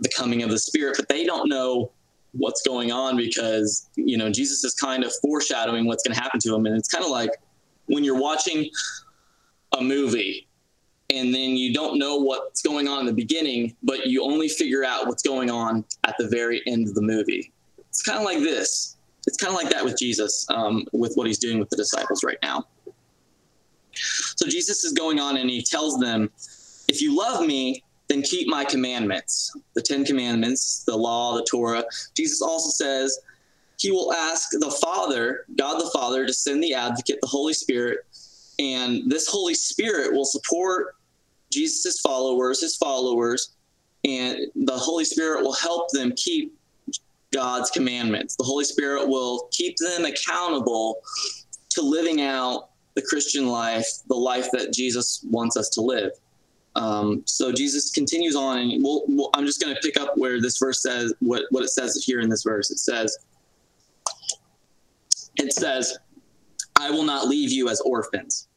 the 0.00 0.08
coming 0.16 0.42
of 0.42 0.50
the 0.50 0.58
spirit 0.58 0.96
but 0.98 1.08
they 1.08 1.24
don't 1.24 1.48
know 1.48 1.90
what's 2.32 2.62
going 2.62 2.90
on 2.90 3.16
because 3.16 3.88
you 3.94 4.16
know 4.16 4.30
jesus 4.30 4.64
is 4.64 4.74
kind 4.74 5.04
of 5.04 5.12
foreshadowing 5.20 5.86
what's 5.86 6.02
going 6.02 6.14
to 6.14 6.20
happen 6.20 6.40
to 6.40 6.54
him 6.54 6.66
and 6.66 6.76
it's 6.76 6.88
kind 6.88 7.04
of 7.04 7.10
like 7.10 7.30
when 7.86 8.02
you're 8.02 8.18
watching 8.18 8.70
a 9.78 9.82
movie 9.82 10.48
and 11.10 11.34
then 11.34 11.56
you 11.56 11.72
don't 11.74 11.98
know 11.98 12.16
what's 12.16 12.62
going 12.62 12.88
on 12.88 13.00
in 13.00 13.06
the 13.06 13.12
beginning 13.12 13.76
but 13.82 14.06
you 14.06 14.22
only 14.22 14.48
figure 14.48 14.84
out 14.84 15.06
what's 15.06 15.22
going 15.22 15.50
on 15.50 15.84
at 16.04 16.16
the 16.18 16.28
very 16.28 16.62
end 16.66 16.88
of 16.88 16.94
the 16.94 17.02
movie. 17.02 17.52
It's 17.78 18.02
kind 18.02 18.18
of 18.18 18.24
like 18.24 18.38
this 18.38 18.96
it's 19.26 19.36
kind 19.36 19.54
of 19.54 19.60
like 19.60 19.70
that 19.70 19.84
with 19.84 19.98
Jesus, 19.98 20.46
um, 20.50 20.84
with 20.92 21.14
what 21.14 21.26
he's 21.26 21.38
doing 21.38 21.58
with 21.58 21.70
the 21.70 21.76
disciples 21.76 22.24
right 22.24 22.38
now. 22.42 22.66
So 23.94 24.46
Jesus 24.46 24.84
is 24.84 24.92
going 24.92 25.20
on 25.20 25.36
and 25.36 25.48
he 25.48 25.62
tells 25.62 25.98
them, 25.98 26.30
if 26.88 27.00
you 27.00 27.16
love 27.16 27.46
me, 27.46 27.82
then 28.08 28.22
keep 28.22 28.48
my 28.48 28.64
commandments, 28.64 29.56
the 29.74 29.82
Ten 29.82 30.04
Commandments, 30.04 30.84
the 30.84 30.96
law, 30.96 31.34
the 31.34 31.46
Torah. 31.50 31.84
Jesus 32.14 32.42
also 32.42 32.70
says 32.70 33.18
he 33.78 33.90
will 33.90 34.12
ask 34.12 34.50
the 34.52 34.70
Father, 34.70 35.46
God 35.56 35.80
the 35.80 35.90
Father, 35.92 36.26
to 36.26 36.32
send 36.32 36.62
the 36.62 36.74
advocate, 36.74 37.18
the 37.22 37.28
Holy 37.28 37.54
Spirit, 37.54 38.00
and 38.58 39.10
this 39.10 39.26
Holy 39.26 39.54
Spirit 39.54 40.12
will 40.12 40.24
support 40.24 40.96
Jesus' 41.50 42.00
followers, 42.00 42.60
his 42.60 42.76
followers, 42.76 43.54
and 44.04 44.38
the 44.54 44.76
Holy 44.76 45.04
Spirit 45.04 45.42
will 45.42 45.54
help 45.54 45.90
them 45.90 46.12
keep 46.16 46.54
God's 47.32 47.70
commandments. 47.70 48.36
The 48.36 48.44
Holy 48.44 48.64
Spirit 48.64 49.08
will 49.08 49.48
keep 49.52 49.76
them 49.76 50.04
accountable 50.04 51.00
to 51.70 51.82
living 51.82 52.20
out 52.20 52.70
the 52.94 53.02
Christian 53.02 53.46
life, 53.46 53.86
the 54.08 54.14
life 54.14 54.50
that 54.52 54.72
Jesus 54.72 55.24
wants 55.30 55.56
us 55.56 55.68
to 55.70 55.80
live. 55.80 56.12
Um, 56.74 57.22
so 57.26 57.52
Jesus 57.52 57.90
continues 57.90 58.34
on, 58.34 58.58
and 58.58 58.82
we'll, 58.82 59.02
we'll, 59.08 59.30
I'm 59.34 59.44
just 59.46 59.60
going 59.60 59.74
to 59.74 59.80
pick 59.82 60.00
up 60.00 60.16
where 60.16 60.40
this 60.40 60.58
verse 60.58 60.82
says 60.82 61.12
what 61.20 61.44
what 61.50 61.62
it 61.62 61.68
says 61.68 62.02
here 62.04 62.20
in 62.20 62.30
this 62.30 62.42
verse. 62.42 62.70
It 62.70 62.78
says, 62.78 63.18
it 65.36 65.52
says, 65.52 65.98
"I 66.80 66.90
will 66.90 67.04
not 67.04 67.28
leave 67.28 67.50
you 67.50 67.68
as 67.68 67.80
orphans. 67.82 68.48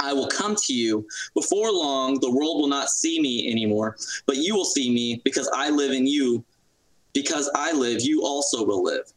I 0.00 0.12
will 0.12 0.28
come 0.28 0.56
to 0.66 0.72
you. 0.72 1.06
Before 1.34 1.70
long, 1.72 2.18
the 2.20 2.30
world 2.30 2.60
will 2.60 2.68
not 2.68 2.88
see 2.88 3.20
me 3.20 3.50
anymore, 3.50 3.96
but 4.26 4.36
you 4.36 4.54
will 4.54 4.64
see 4.64 4.92
me 4.92 5.20
because 5.24 5.50
I 5.54 5.70
live 5.70 5.92
in 5.92 6.06
you. 6.06 6.44
Because 7.14 7.50
I 7.54 7.72
live, 7.72 8.00
you 8.02 8.22
also 8.22 8.64
will 8.64 8.82
live. 8.82 9.12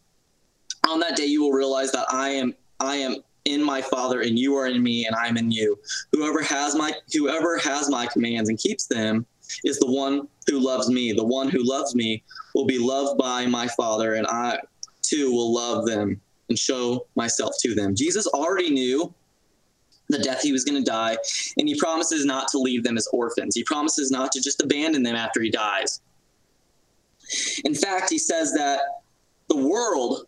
On 0.88 1.00
that 1.00 1.16
day, 1.16 1.26
you 1.26 1.42
will 1.42 1.52
realize 1.52 1.92
that 1.92 2.06
I 2.12 2.30
am 2.30 2.54
I 2.80 2.96
am 2.98 3.18
in 3.46 3.64
my 3.64 3.82
Father, 3.82 4.22
and 4.22 4.38
you 4.38 4.56
are 4.56 4.68
in 4.68 4.82
me, 4.82 5.06
and 5.06 5.16
I 5.16 5.28
am 5.28 5.38
in 5.38 5.52
you. 5.52 5.80
Whoever 6.12 6.42
has 6.44 6.76
my 6.76 6.94
whoever 7.14 7.58
has 7.60 7.90
my 7.90 8.06
commands 8.08 8.50
and 8.50 8.60
keeps 8.60 8.88
them 8.88 9.26
is 9.64 9.80
the 9.80 9.92
one 9.92 10.28
who 10.48 10.60
loves 10.60 10.90
me. 10.90 11.14
The 11.14 11.24
one 11.24 11.50
who 11.50 11.64
loves 11.64 11.96
me 11.96 12.24
will 12.54 12.66
be 12.66 12.80
loved 12.80 13.18
by 13.18 13.46
my 13.46 13.68
Father, 13.68 14.16
and 14.16 14.28
I 14.28 14.60
too 15.02 15.32
will 15.32 15.54
love 15.54 15.86
them 15.86 16.20
and 16.50 16.58
show 16.58 17.08
myself 17.16 17.54
to 17.62 17.74
them. 17.74 17.96
Jesus 17.96 18.28
already 18.28 18.72
knew 18.72 19.14
the 20.10 20.20
death 20.20 20.42
he 20.42 20.52
was 20.52 20.64
going 20.64 20.84
to 20.84 20.90
die, 20.90 21.18
and 21.58 21.68
he 21.68 21.80
promises 21.80 22.26
not 22.26 22.48
to 22.50 22.60
leave 22.60 22.84
them 22.84 22.98
as 22.98 23.08
orphans. 23.08 23.56
He 23.56 23.64
promises 23.64 24.12
not 24.12 24.32
to 24.34 24.42
just 24.42 24.62
abandon 24.62 25.04
them 25.04 25.16
after 25.16 25.42
he 25.42 25.50
dies. 25.50 26.02
In 27.64 27.76
fact, 27.76 28.10
he 28.10 28.18
says 28.18 28.54
that 28.54 28.80
the 29.50 29.58
world 29.58 30.26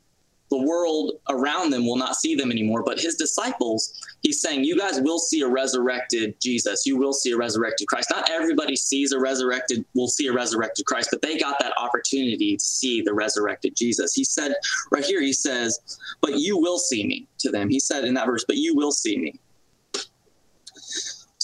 the 0.50 0.62
world 0.62 1.14
around 1.30 1.72
them 1.72 1.86
will 1.86 1.98
not 1.98 2.16
see 2.16 2.36
them 2.36 2.52
anymore. 2.52 2.84
But 2.84 3.00
his 3.00 3.16
disciples, 3.16 3.94
he's 4.22 4.42
saying, 4.42 4.64
You 4.64 4.78
guys 4.78 5.02
will 5.02 5.20
see 5.20 5.42
a 5.42 5.48
resurrected 5.48 6.40
Jesus. 6.40 6.86
You 6.86 6.98
will 6.98 7.14
see 7.14 7.32
a 7.32 7.38
resurrected 7.38 7.88
Christ. 7.88 8.10
Not 8.14 8.30
everybody 8.30 8.76
sees 8.76 9.12
a 9.12 9.20
resurrected, 9.20 9.84
will 9.94 10.08
see 10.08 10.28
a 10.28 10.34
resurrected 10.34 10.86
Christ, 10.86 11.10
but 11.12 11.22
they 11.22 11.38
got 11.38 11.60
that 11.60 11.74
opportunity 11.78 12.56
to 12.56 12.66
see 12.66 13.02
the 13.02 13.14
resurrected 13.14 13.76
Jesus. 13.76 14.14
He 14.14 14.24
said 14.24 14.54
right 14.92 15.06
here, 15.06 15.22
he 15.22 15.34
says, 15.34 16.00
But 16.22 16.40
you 16.40 16.58
will 16.58 16.80
see 16.80 17.06
me 17.06 17.28
to 17.40 17.52
them. 17.52 17.70
He 17.70 17.80
said 17.80 18.06
in 18.06 18.14
that 18.14 18.28
verse, 18.28 18.46
But 18.48 18.58
you 18.58 18.76
will 18.76 18.92
see 18.92 19.18
me. 19.18 19.40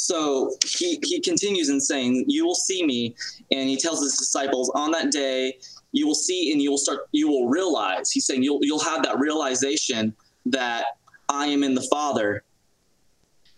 So 0.03 0.51
he, 0.65 0.99
he 1.03 1.21
continues 1.21 1.69
in 1.69 1.79
saying, 1.79 2.25
You 2.27 2.45
will 2.45 2.55
see 2.55 2.85
me. 2.85 3.15
And 3.51 3.69
he 3.69 3.77
tells 3.77 4.01
his 4.01 4.17
disciples, 4.17 4.69
On 4.75 4.91
that 4.91 5.11
day, 5.11 5.57
you 5.93 6.05
will 6.05 6.15
see 6.15 6.51
and 6.51 6.61
you 6.61 6.71
will 6.71 6.77
start 6.77 7.07
you 7.13 7.29
will 7.29 7.47
realize 7.47 8.11
he's 8.11 8.25
saying 8.25 8.43
you'll 8.43 8.59
you'll 8.61 8.83
have 8.83 9.03
that 9.03 9.19
realization 9.19 10.13
that 10.45 10.97
i 11.29 11.45
am 11.45 11.63
in 11.63 11.75
the 11.75 11.81
father 11.83 12.43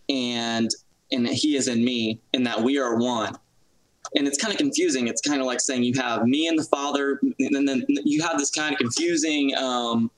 and 0.10 0.70
and 1.12 1.28
he 1.28 1.56
is 1.56 1.68
in 1.68 1.84
me 1.84 2.20
and 2.34 2.46
that 2.46 2.62
we 2.62 2.78
are 2.78 2.98
one 2.98 3.34
and 4.16 4.28
it's 4.28 4.38
kind 4.38 4.54
of 4.54 4.58
confusing 4.58 5.08
it's 5.08 5.22
kind 5.22 5.40
of 5.40 5.48
like 5.48 5.62
saying 5.62 5.82
you 5.82 5.94
have 5.96 6.26
me 6.26 6.48
and 6.48 6.60
the 6.60 6.64
father 6.66 7.22
and 7.40 7.68
then 7.68 7.86
you 7.88 8.22
have 8.22 8.38
this 8.38 8.52
kind 8.52 8.74
of 8.74 8.80
confusing 8.80 9.56
um, 9.56 10.12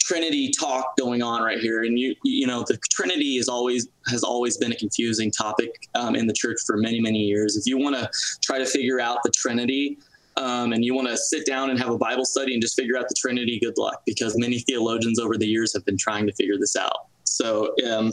trinity 0.00 0.50
talk 0.50 0.96
going 0.96 1.22
on 1.22 1.42
right 1.42 1.58
here 1.58 1.82
and 1.84 1.98
you 1.98 2.14
you 2.24 2.46
know 2.46 2.64
the 2.66 2.76
trinity 2.90 3.36
is 3.36 3.48
always 3.48 3.88
has 4.08 4.22
always 4.24 4.56
been 4.56 4.72
a 4.72 4.76
confusing 4.76 5.30
topic 5.30 5.88
um, 5.94 6.16
in 6.16 6.26
the 6.26 6.32
church 6.32 6.58
for 6.66 6.76
many 6.76 7.00
many 7.00 7.18
years 7.18 7.56
if 7.56 7.66
you 7.66 7.78
want 7.78 7.94
to 7.94 8.08
try 8.42 8.58
to 8.58 8.66
figure 8.66 8.98
out 8.98 9.18
the 9.22 9.30
trinity 9.30 9.98
um, 10.36 10.72
and 10.72 10.84
you 10.84 10.94
want 10.94 11.08
to 11.08 11.16
sit 11.16 11.44
down 11.44 11.70
and 11.70 11.78
have 11.78 11.90
a 11.90 11.98
Bible 11.98 12.24
study 12.24 12.54
and 12.54 12.62
just 12.62 12.76
figure 12.76 12.96
out 12.96 13.08
the 13.08 13.14
Trinity, 13.14 13.58
good 13.60 13.76
luck, 13.76 14.02
because 14.06 14.38
many 14.38 14.60
theologians 14.60 15.18
over 15.18 15.36
the 15.36 15.46
years 15.46 15.72
have 15.74 15.84
been 15.84 15.98
trying 15.98 16.26
to 16.26 16.32
figure 16.32 16.56
this 16.58 16.76
out. 16.76 17.08
So 17.24 17.74
um, 17.90 18.12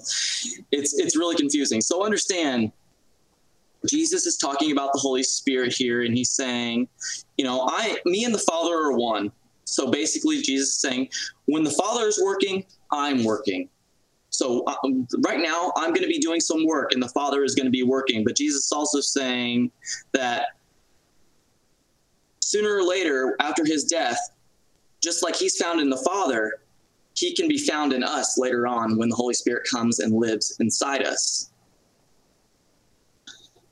it's 0.72 0.98
it's 1.00 1.16
really 1.16 1.36
confusing. 1.36 1.82
So 1.82 2.04
understand, 2.04 2.72
Jesus 3.90 4.26
is 4.26 4.38
talking 4.38 4.72
about 4.72 4.94
the 4.94 5.00
Holy 5.00 5.24
Spirit 5.24 5.74
here, 5.74 6.04
and 6.04 6.16
he's 6.16 6.32
saying, 6.32 6.88
you 7.38 7.46
know, 7.46 7.68
I, 7.68 7.98
me 8.06 8.26
and 8.26 8.34
the 8.34 8.40
Father 8.40 8.76
are 8.76 8.98
one. 8.98 9.32
So 9.68 9.92
basically, 9.92 10.42
Jesus 10.42 10.70
is 10.70 10.80
saying, 10.80 11.10
when 11.46 11.64
the 11.64 11.72
Father 11.72 12.08
is 12.08 12.20
working, 12.24 12.66
I'm 12.92 13.24
working. 13.24 13.70
So 14.30 14.64
uh, 14.66 14.76
right 15.26 15.42
now, 15.42 15.74
I'm 15.76 15.90
going 15.90 16.04
to 16.04 16.08
be 16.08 16.20
doing 16.20 16.40
some 16.40 16.66
work, 16.66 16.94
and 16.94 17.04
the 17.04 17.10
Father 17.10 17.44
is 17.44 17.54
going 17.54 17.66
to 17.66 17.72
be 17.72 17.84
working. 17.84 18.24
But 18.24 18.38
Jesus 18.38 18.66
is 18.66 18.72
also 18.72 19.02
saying 19.02 19.72
that 20.14 20.48
sooner 22.40 22.78
or 22.78 22.84
later, 22.84 23.36
after 23.42 23.66
his 23.66 23.84
death, 23.84 24.18
just 25.04 25.22
like 25.22 25.36
he's 25.36 25.58
found 25.58 25.82
in 25.82 25.90
the 25.90 25.98
Father, 25.98 26.62
he 27.16 27.36
can 27.36 27.48
be 27.48 27.58
found 27.58 27.92
in 27.92 28.04
us 28.04 28.38
later 28.38 28.68
on 28.68 28.98
when 28.98 29.10
the 29.10 29.16
Holy 29.16 29.34
Spirit 29.34 29.68
comes 29.70 30.00
and 30.00 30.14
lives 30.14 30.56
inside 30.62 31.04
us. 31.04 31.52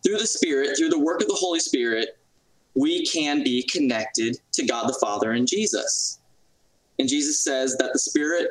Through 0.04 0.18
the 0.18 0.28
Spirit, 0.28 0.78
through 0.78 0.90
the 0.90 1.00
work 1.00 1.22
of 1.22 1.28
the 1.28 1.36
Holy 1.36 1.60
Spirit, 1.60 2.18
we 2.76 3.06
can 3.06 3.44
be 3.44 3.64
connected 3.64 4.38
to 4.54 4.66
God 4.66 4.88
the 4.88 4.98
Father 5.02 5.32
and 5.32 5.48
Jesus. 5.48 6.20
And 7.00 7.10
Jesus 7.10 7.42
says 7.42 7.76
that 7.78 7.94
the 7.94 8.00
Spirit 8.00 8.50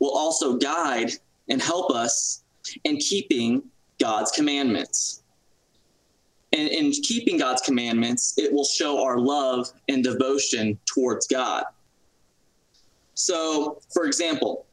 will 0.00 0.16
also 0.16 0.56
guide 0.56 1.12
and 1.48 1.62
help 1.62 1.90
us 1.90 2.42
in 2.84 2.96
keeping 2.96 3.62
God's 4.00 4.30
commandments. 4.32 5.22
And 6.52 6.68
in 6.68 6.90
keeping 6.90 7.38
God's 7.38 7.62
commandments, 7.62 8.34
it 8.38 8.52
will 8.52 8.64
show 8.64 9.02
our 9.02 9.18
love 9.18 9.70
and 9.88 10.02
devotion 10.02 10.78
towards 10.86 11.26
God. 11.26 11.64
So, 13.14 13.80
for 13.92 14.06
example, 14.06 14.66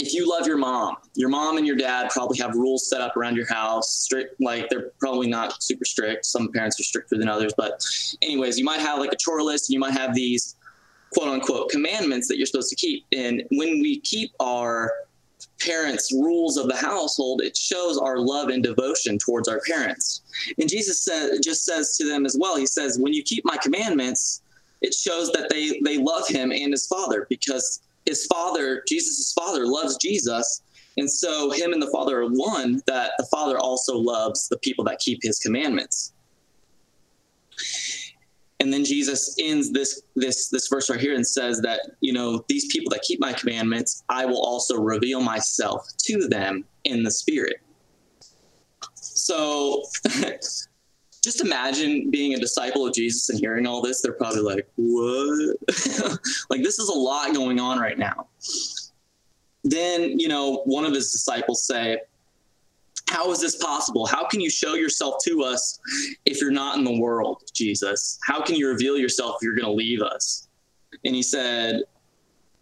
if 0.00 0.14
you 0.14 0.28
love 0.28 0.46
your 0.46 0.56
mom, 0.56 0.96
your 1.14 1.28
mom 1.28 1.58
and 1.58 1.66
your 1.66 1.76
dad 1.76 2.10
probably 2.10 2.38
have 2.38 2.54
rules 2.54 2.88
set 2.88 3.02
up 3.02 3.16
around 3.16 3.36
your 3.36 3.46
house. 3.46 3.90
Strict, 3.90 4.40
like 4.40 4.68
they're 4.70 4.90
probably 4.98 5.28
not 5.28 5.62
super 5.62 5.84
strict. 5.84 6.24
Some 6.24 6.50
parents 6.52 6.80
are 6.80 6.84
stricter 6.84 7.18
than 7.18 7.28
others, 7.28 7.52
but 7.56 7.84
anyways, 8.22 8.58
you 8.58 8.64
might 8.64 8.80
have 8.80 8.98
like 8.98 9.12
a 9.12 9.16
chore 9.16 9.42
list. 9.42 9.68
And 9.68 9.74
you 9.74 9.80
might 9.80 9.92
have 9.92 10.14
these 10.14 10.56
quote 11.12 11.28
unquote 11.28 11.70
commandments 11.70 12.28
that 12.28 12.38
you're 12.38 12.46
supposed 12.46 12.70
to 12.70 12.76
keep. 12.76 13.04
And 13.12 13.42
when 13.50 13.80
we 13.80 14.00
keep 14.00 14.32
our 14.40 14.90
parents' 15.60 16.10
rules 16.12 16.56
of 16.56 16.68
the 16.68 16.76
household, 16.76 17.42
it 17.42 17.54
shows 17.54 17.98
our 17.98 18.18
love 18.18 18.48
and 18.48 18.62
devotion 18.62 19.18
towards 19.18 19.48
our 19.48 19.60
parents. 19.66 20.22
And 20.58 20.68
Jesus 20.68 21.02
said, 21.02 21.40
just 21.44 21.64
says 21.66 21.96
to 21.98 22.06
them 22.06 22.24
as 22.24 22.38
well, 22.40 22.56
He 22.56 22.66
says, 22.66 22.98
When 22.98 23.12
you 23.12 23.22
keep 23.22 23.44
my 23.44 23.58
commandments, 23.58 24.40
it 24.80 24.94
shows 24.94 25.30
that 25.32 25.50
they, 25.50 25.78
they 25.84 25.98
love 25.98 26.26
him 26.26 26.52
and 26.52 26.72
his 26.72 26.86
father 26.86 27.26
because 27.28 27.82
his 28.10 28.26
father, 28.26 28.82
Jesus' 28.88 29.32
father, 29.32 29.66
loves 29.66 29.96
Jesus. 29.96 30.62
And 30.96 31.10
so 31.10 31.50
him 31.52 31.72
and 31.72 31.80
the 31.80 31.90
father 31.92 32.22
are 32.22 32.26
one, 32.26 32.82
that 32.86 33.12
the 33.18 33.26
father 33.30 33.56
also 33.56 33.96
loves 33.96 34.48
the 34.48 34.58
people 34.58 34.84
that 34.84 34.98
keep 34.98 35.20
his 35.22 35.38
commandments. 35.38 36.12
And 38.58 38.72
then 38.72 38.84
Jesus 38.84 39.36
ends 39.40 39.70
this 39.72 40.02
this 40.16 40.48
this 40.48 40.68
verse 40.68 40.90
right 40.90 41.00
here 41.00 41.14
and 41.14 41.26
says 41.26 41.60
that 41.62 41.80
you 42.00 42.12
know 42.12 42.44
these 42.48 42.66
people 42.70 42.90
that 42.90 43.00
keep 43.02 43.18
my 43.18 43.32
commandments, 43.32 44.02
I 44.10 44.26
will 44.26 44.44
also 44.44 44.76
reveal 44.76 45.22
myself 45.22 45.86
to 46.06 46.28
them 46.28 46.64
in 46.84 47.02
the 47.02 47.10
Spirit. 47.10 47.56
So. 48.94 49.84
just 51.22 51.40
imagine 51.42 52.10
being 52.10 52.34
a 52.34 52.38
disciple 52.38 52.86
of 52.86 52.94
Jesus 52.94 53.28
and 53.28 53.38
hearing 53.38 53.66
all 53.66 53.82
this. 53.82 54.00
They're 54.00 54.12
probably 54.12 54.40
like, 54.40 54.66
what? 54.76 55.56
like, 56.50 56.62
this 56.62 56.78
is 56.78 56.88
a 56.88 56.98
lot 56.98 57.34
going 57.34 57.60
on 57.60 57.78
right 57.78 57.98
now. 57.98 58.28
Then, 59.64 60.18
you 60.18 60.28
know, 60.28 60.62
one 60.64 60.86
of 60.86 60.94
his 60.94 61.12
disciples 61.12 61.66
say, 61.66 61.98
how 63.10 63.30
is 63.32 63.40
this 63.40 63.56
possible? 63.56 64.06
How 64.06 64.26
can 64.26 64.40
you 64.40 64.48
show 64.48 64.74
yourself 64.74 65.16
to 65.24 65.42
us 65.42 65.80
if 66.24 66.40
you're 66.40 66.52
not 66.52 66.78
in 66.78 66.84
the 66.84 66.98
world, 66.98 67.42
Jesus? 67.52 68.18
How 68.24 68.40
can 68.40 68.54
you 68.54 68.68
reveal 68.68 68.96
yourself 68.96 69.36
if 69.36 69.44
you're 69.44 69.56
going 69.56 69.66
to 69.66 69.72
leave 69.72 70.00
us? 70.00 70.48
And 71.04 71.14
he 71.14 71.22
said 71.22 71.82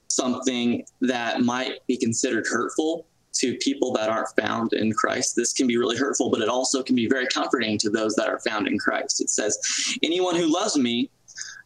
something 0.09 0.85
that 1.03 1.43
might 1.43 1.87
be 1.87 1.97
considered 1.97 2.47
hurtful 2.51 3.07
to 3.39 3.57
people 3.57 3.93
that 3.93 4.09
aren't 4.09 4.29
found 4.41 4.73
in 4.73 4.93
Christ. 4.93 5.37
This 5.37 5.53
can 5.53 5.67
be 5.67 5.77
really 5.77 5.97
hurtful, 5.97 6.31
but 6.31 6.41
it 6.41 6.49
also 6.49 6.83
can 6.83 6.97
be 6.97 7.09
very 7.09 7.27
comforting 7.27 7.79
to 7.79 7.91
those 7.91 8.15
that 8.17 8.29
are 8.29 8.41
found 8.41 8.67
in 8.67 8.79
Christ. 8.79 9.21
It 9.21 9.31
says, 9.31 9.59
Anyone 10.03 10.37
who 10.37 10.53
loves 10.53 10.77
me 10.77 11.11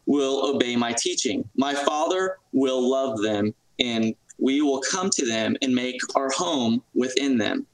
will 0.05 0.45
obey 0.45 0.75
my 0.75 0.93
teaching. 0.93 1.47
My 1.55 1.73
Father 1.73 2.37
will 2.51 2.89
love 2.89 3.21
them, 3.21 3.53
and 3.79 4.15
we 4.37 4.61
will 4.61 4.81
come 4.81 5.09
to 5.11 5.25
them 5.25 5.55
and 5.61 5.73
make 5.73 5.99
our 6.15 6.29
home 6.31 6.83
within 6.93 7.37
them. 7.37 7.65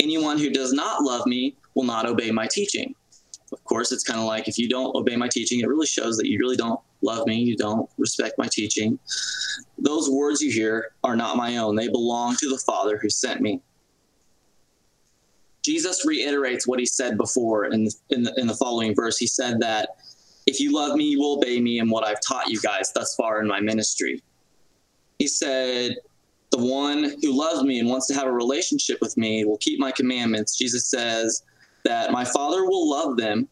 Anyone 0.00 0.38
who 0.38 0.50
does 0.50 0.72
not 0.72 1.02
love 1.02 1.26
me 1.26 1.56
will 1.74 1.84
not 1.84 2.06
obey 2.06 2.30
my 2.30 2.46
teaching. 2.50 2.94
Of 3.52 3.62
course, 3.64 3.92
it's 3.92 4.04
kind 4.04 4.20
of 4.20 4.26
like 4.26 4.48
if 4.48 4.58
you 4.58 4.68
don't 4.68 4.94
obey 4.94 5.16
my 5.16 5.28
teaching, 5.28 5.60
it 5.60 5.68
really 5.68 5.86
shows 5.86 6.16
that 6.16 6.28
you 6.28 6.38
really 6.38 6.56
don't 6.56 6.80
love 7.04 7.26
me, 7.26 7.36
you 7.36 7.56
don't 7.56 7.88
respect 7.98 8.34
my 8.38 8.48
teaching. 8.50 8.98
Those 9.78 10.10
words 10.10 10.40
you 10.40 10.50
hear 10.50 10.92
are 11.04 11.16
not 11.16 11.36
my 11.36 11.56
own, 11.58 11.76
they 11.76 11.88
belong 11.88 12.36
to 12.36 12.48
the 12.48 12.58
Father 12.58 12.98
who 12.98 13.10
sent 13.10 13.40
me. 13.40 13.60
Jesus 15.64 16.04
reiterates 16.04 16.68
what 16.68 16.78
he 16.78 16.84
said 16.84 17.16
before 17.16 17.66
in, 17.66 17.88
in, 18.10 18.22
the, 18.22 18.34
in 18.36 18.46
the 18.46 18.54
following 18.54 18.94
verse. 18.94 19.16
He 19.16 19.26
said 19.26 19.60
that 19.60 19.88
if 20.46 20.60
you 20.60 20.72
love 20.74 20.96
me, 20.96 21.04
you 21.04 21.20
will 21.20 21.38
obey 21.38 21.60
me 21.60 21.78
and 21.78 21.90
what 21.90 22.06
I've 22.06 22.20
taught 22.20 22.48
you 22.48 22.60
guys 22.60 22.92
thus 22.92 23.14
far 23.14 23.40
in 23.40 23.48
my 23.48 23.60
ministry. 23.60 24.22
He 25.18 25.26
said, 25.26 25.96
The 26.50 26.58
one 26.58 27.14
who 27.22 27.32
loves 27.32 27.62
me 27.62 27.78
and 27.78 27.88
wants 27.88 28.06
to 28.08 28.14
have 28.14 28.26
a 28.26 28.32
relationship 28.32 28.98
with 29.00 29.16
me 29.16 29.46
will 29.46 29.56
keep 29.58 29.80
my 29.80 29.90
commandments. 29.90 30.58
Jesus 30.58 30.90
says 30.90 31.42
that 31.84 32.12
my 32.12 32.24
Father 32.24 32.64
will 32.64 32.90
love 32.90 33.16
them, 33.16 33.48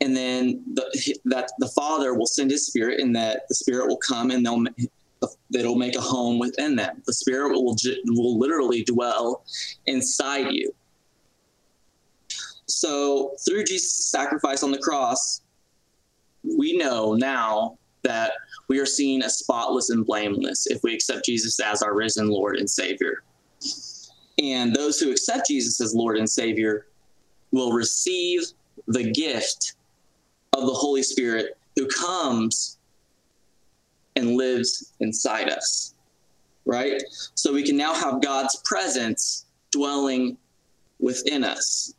and 0.00 0.16
then 0.16 0.62
the, 0.74 1.18
that 1.26 1.50
the 1.58 1.68
Father 1.68 2.14
will 2.14 2.26
send 2.26 2.50
his 2.50 2.66
Spirit, 2.66 3.00
and 3.00 3.14
that 3.16 3.42
the 3.48 3.54
Spirit 3.54 3.88
will 3.88 3.98
come 3.98 4.30
and 4.30 4.44
they'll 4.44 4.64
that'll 5.50 5.76
make 5.76 5.96
a 5.96 6.00
home 6.00 6.38
within 6.38 6.76
them. 6.76 7.02
The 7.06 7.12
Spirit 7.12 7.52
will 7.52 7.76
will 8.06 8.38
literally 8.38 8.84
dwell 8.84 9.44
inside 9.86 10.52
you. 10.52 10.72
So 12.66 13.34
through 13.46 13.64
Jesus' 13.64 14.10
sacrifice 14.10 14.62
on 14.62 14.70
the 14.70 14.78
cross, 14.78 15.40
we 16.44 16.76
know 16.76 17.14
now 17.14 17.78
that 18.02 18.32
we 18.68 18.78
are 18.78 18.86
seen 18.86 19.22
as 19.22 19.38
spotless 19.38 19.90
and 19.90 20.06
blameless 20.06 20.66
if 20.66 20.82
we 20.82 20.94
accept 20.94 21.24
Jesus 21.24 21.58
as 21.60 21.82
our 21.82 21.94
risen 21.94 22.28
Lord 22.28 22.56
and 22.56 22.68
Savior. 22.68 23.22
And 24.40 24.74
those 24.74 25.00
who 25.00 25.10
accept 25.10 25.48
Jesus 25.48 25.80
as 25.80 25.94
Lord 25.94 26.16
and 26.16 26.28
Savior 26.28 26.86
will 27.50 27.72
receive 27.72 28.42
the 28.88 29.12
gift 29.12 29.74
of 30.54 30.66
the 30.66 30.72
Holy 30.72 31.02
Spirit 31.02 31.56
who 31.76 31.86
comes 31.86 32.78
and 34.16 34.36
lives 34.36 34.92
inside 35.00 35.48
us. 35.48 35.94
Right? 36.66 37.02
So 37.34 37.52
we 37.52 37.62
can 37.62 37.76
now 37.76 37.94
have 37.94 38.20
God's 38.20 38.60
presence 38.64 39.46
dwelling 39.70 40.36
within 40.98 41.44
us. 41.44 41.94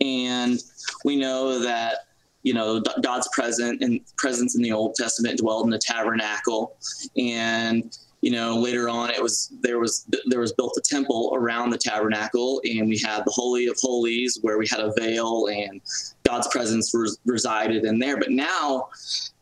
And 0.00 0.62
we 1.04 1.16
know 1.16 1.58
that 1.60 2.06
you 2.42 2.54
know 2.54 2.80
God's 3.02 3.28
present 3.32 3.82
and 3.82 4.00
presence 4.16 4.54
in 4.56 4.62
the 4.62 4.72
Old 4.72 4.94
Testament 4.94 5.38
dwelled 5.38 5.64
in 5.64 5.70
the 5.70 5.78
tabernacle, 5.78 6.76
and 7.16 7.96
you 8.20 8.32
know 8.32 8.56
later 8.56 8.88
on 8.88 9.10
it 9.10 9.22
was 9.22 9.52
there 9.60 9.78
was 9.78 10.06
there 10.26 10.40
was 10.40 10.52
built 10.52 10.76
a 10.76 10.80
temple 10.80 11.30
around 11.34 11.70
the 11.70 11.78
tabernacle, 11.78 12.60
and 12.64 12.88
we 12.88 12.98
had 12.98 13.24
the 13.24 13.30
Holy 13.30 13.66
of 13.66 13.76
Holies 13.80 14.38
where 14.42 14.58
we 14.58 14.66
had 14.66 14.80
a 14.80 14.92
veil 14.96 15.46
and 15.46 15.80
God's 16.24 16.48
presence 16.48 16.92
res- 16.94 17.18
resided 17.24 17.84
in 17.84 17.98
there. 17.98 18.16
But 18.16 18.30
now 18.30 18.88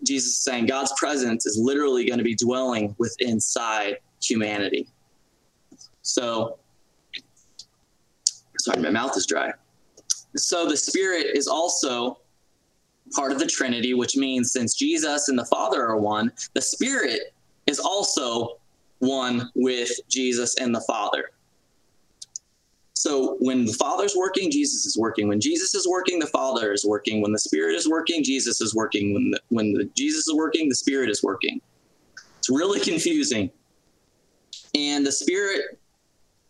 Jesus 0.05 0.33
is 0.33 0.39
saying 0.39 0.67
God's 0.67 0.93
presence 0.97 1.47
is 1.47 1.59
literally 1.59 2.07
going 2.07 2.19
to 2.19 2.25
be 2.25 2.35
dwelling 2.35 2.95
within 2.99 3.31
inside 3.31 3.99
humanity. 4.23 4.89
So, 6.03 6.59
sorry, 8.59 8.81
my 8.81 8.91
mouth 8.91 9.17
is 9.17 9.27
dry. 9.27 9.53
So 10.37 10.69
the 10.69 10.77
Spirit 10.77 11.27
is 11.35 11.49
also 11.49 12.19
part 13.15 13.33
of 13.33 13.39
the 13.39 13.47
Trinity, 13.47 13.95
which 13.95 14.17
means 14.17 14.53
since 14.53 14.75
Jesus 14.75 15.29
and 15.29 15.39
the 15.39 15.45
Father 15.47 15.85
are 15.85 15.97
one, 15.97 16.33
the 16.55 16.63
Spirit 16.63 17.35
is 17.67 17.79
also 17.79 18.59
one 18.99 19.51
with 19.55 19.91
Jesus 20.09 20.57
and 20.57 20.75
the 20.75 20.81
Father. 20.81 21.31
So 22.95 23.37
when 23.41 23.67
the 23.67 23.73
Father's 23.75 24.17
working, 24.17 24.51
Jesus 24.51 24.87
is 24.87 24.97
working. 24.97 25.29
When 25.29 25.41
Jesus 25.41 25.75
is 25.75 25.87
working, 25.87 26.19
the 26.19 26.27
Father 26.27 26.73
is 26.73 26.85
working. 26.85 27.21
When 27.21 27.33
the 27.33 27.39
Spirit 27.39 27.75
is 27.75 27.89
working, 27.89 28.25
Jesus 28.25 28.61
is 28.61 28.75
working. 28.75 29.13
When 29.13 29.31
the, 29.31 29.41
when 29.51 29.73
the 29.75 29.85
Jesus 29.97 30.27
is 30.27 30.35
working, 30.35 30.69
the 30.69 30.75
Spirit 30.75 31.11
is 31.11 31.23
working. 31.23 31.61
It's 32.39 32.51
really 32.51 32.81
confusing. 32.81 33.51
And 34.75 35.07
the 35.07 35.13
Spirit 35.13 35.79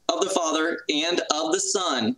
of 0.09 0.21
the 0.21 0.31
Father 0.31 0.81
and 0.89 1.21
of 1.35 1.53
the 1.53 1.61
Son 1.61 2.17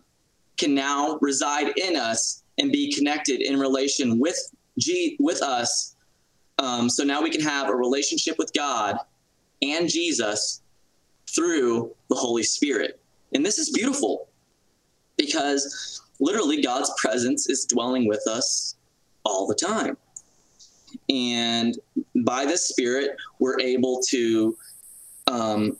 can 0.57 0.75
now 0.75 1.17
reside 1.21 1.77
in 1.77 1.95
us 1.95 2.43
and 2.59 2.71
be 2.71 2.93
connected 2.93 3.41
in 3.41 3.59
relation 3.59 4.19
with 4.19 4.37
G 4.77 5.17
with 5.19 5.41
us. 5.41 5.95
Um, 6.59 6.89
so 6.89 7.03
now 7.03 7.21
we 7.21 7.29
can 7.29 7.41
have 7.41 7.69
a 7.69 7.75
relationship 7.75 8.37
with 8.37 8.53
God 8.53 8.99
and 9.61 9.89
Jesus 9.89 10.61
through 11.27 11.93
the 12.09 12.15
Holy 12.15 12.43
Spirit. 12.43 12.99
And 13.33 13.45
this 13.45 13.59
is 13.59 13.69
beautiful 13.71 14.29
because 15.17 16.01
literally 16.19 16.61
God's 16.61 16.91
presence 16.97 17.49
is 17.49 17.65
dwelling 17.65 18.07
with 18.07 18.25
us 18.27 18.75
all 19.23 19.47
the 19.47 19.55
time. 19.55 19.97
And 21.09 21.77
by 22.23 22.45
the 22.45 22.57
Spirit, 22.57 23.11
we're 23.39 23.59
able 23.59 24.01
to 24.09 24.57
um, 25.27 25.77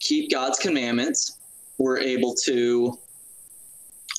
keep 0.00 0.30
God's 0.30 0.58
commandments. 0.58 1.38
We're 1.78 2.00
able 2.00 2.34
to 2.44 2.98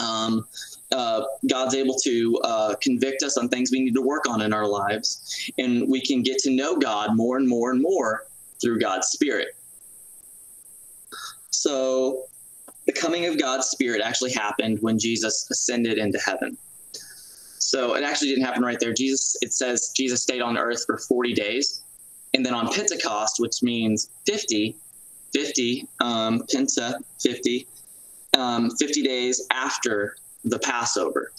um, 0.02 0.48
uh, 0.92 1.24
God's 1.50 1.76
able 1.76 1.96
to 2.04 2.40
uh, 2.44 2.76
convict 2.82 3.24
us 3.24 3.38
on 3.38 3.50
things 3.50 3.72
we 3.72 3.82
need 3.82 3.94
to 3.94 4.02
work 4.02 4.28
on 4.28 4.42
in 4.42 4.54
our 4.54 4.68
lives, 4.68 5.52
and 5.58 5.88
we 5.90 6.02
can 6.02 6.22
get 6.22 6.38
to 6.40 6.52
know 6.52 6.78
God 6.78 7.16
more 7.16 7.38
and 7.38 7.48
more 7.48 7.72
and 7.72 7.82
more 7.82 8.26
through 8.62 8.80
God's 8.80 9.08
Spirit. 9.08 9.56
So, 11.50 12.26
the 12.86 12.94
coming 12.94 13.26
of 13.26 13.40
God's 13.40 13.68
Spirit 13.68 14.02
actually 14.04 14.32
happened 14.32 14.80
when 14.82 14.98
Jesus 14.98 15.48
ascended 15.52 15.98
into 15.98 16.20
heaven. 16.20 16.58
So, 17.60 17.96
it 17.96 18.04
actually 18.04 18.30
didn't 18.30 18.46
happen 18.46 18.64
right 18.64 18.80
there. 18.80 18.94
Jesus, 18.94 19.38
it 19.42 19.54
says 19.54 19.92
Jesus 19.96 20.24
stayed 20.24 20.42
on 20.42 20.58
earth 20.58 20.86
for 20.86 20.98
40 20.98 21.34
days. 21.34 21.82
And 22.34 22.46
then 22.46 22.54
on 22.54 22.72
Pentecost, 22.72 23.36
which 23.40 23.62
means 23.62 24.10
50, 24.26 24.76
50, 25.34 25.88
um, 26.00 26.44
Penta, 26.44 26.96
50, 27.22 27.68
um, 28.38 28.70
50 28.72 29.04
days 29.04 29.46
after 29.52 30.16
the 30.46 30.60
Passover. 30.60 31.32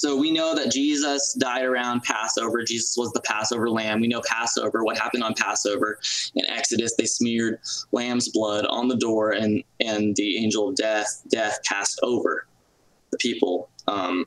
So 0.00 0.16
we 0.16 0.30
know 0.30 0.54
that 0.54 0.72
Jesus 0.72 1.34
died 1.34 1.62
around 1.62 2.04
Passover. 2.04 2.64
Jesus 2.64 2.96
was 2.96 3.12
the 3.12 3.20
Passover 3.20 3.68
lamb. 3.68 4.00
We 4.00 4.08
know 4.08 4.22
Passover, 4.26 4.82
what 4.82 4.96
happened 4.96 5.22
on 5.22 5.34
Passover. 5.34 5.98
In 6.34 6.46
Exodus, 6.46 6.94
they 6.96 7.04
smeared 7.04 7.60
lamb's 7.92 8.30
blood 8.30 8.64
on 8.70 8.88
the 8.88 8.96
door, 8.96 9.32
and, 9.32 9.62
and 9.78 10.16
the 10.16 10.38
angel 10.38 10.70
of 10.70 10.76
death, 10.76 11.22
death 11.28 11.58
passed 11.64 12.00
over 12.02 12.46
the 13.10 13.18
people. 13.18 13.68
Um, 13.88 14.24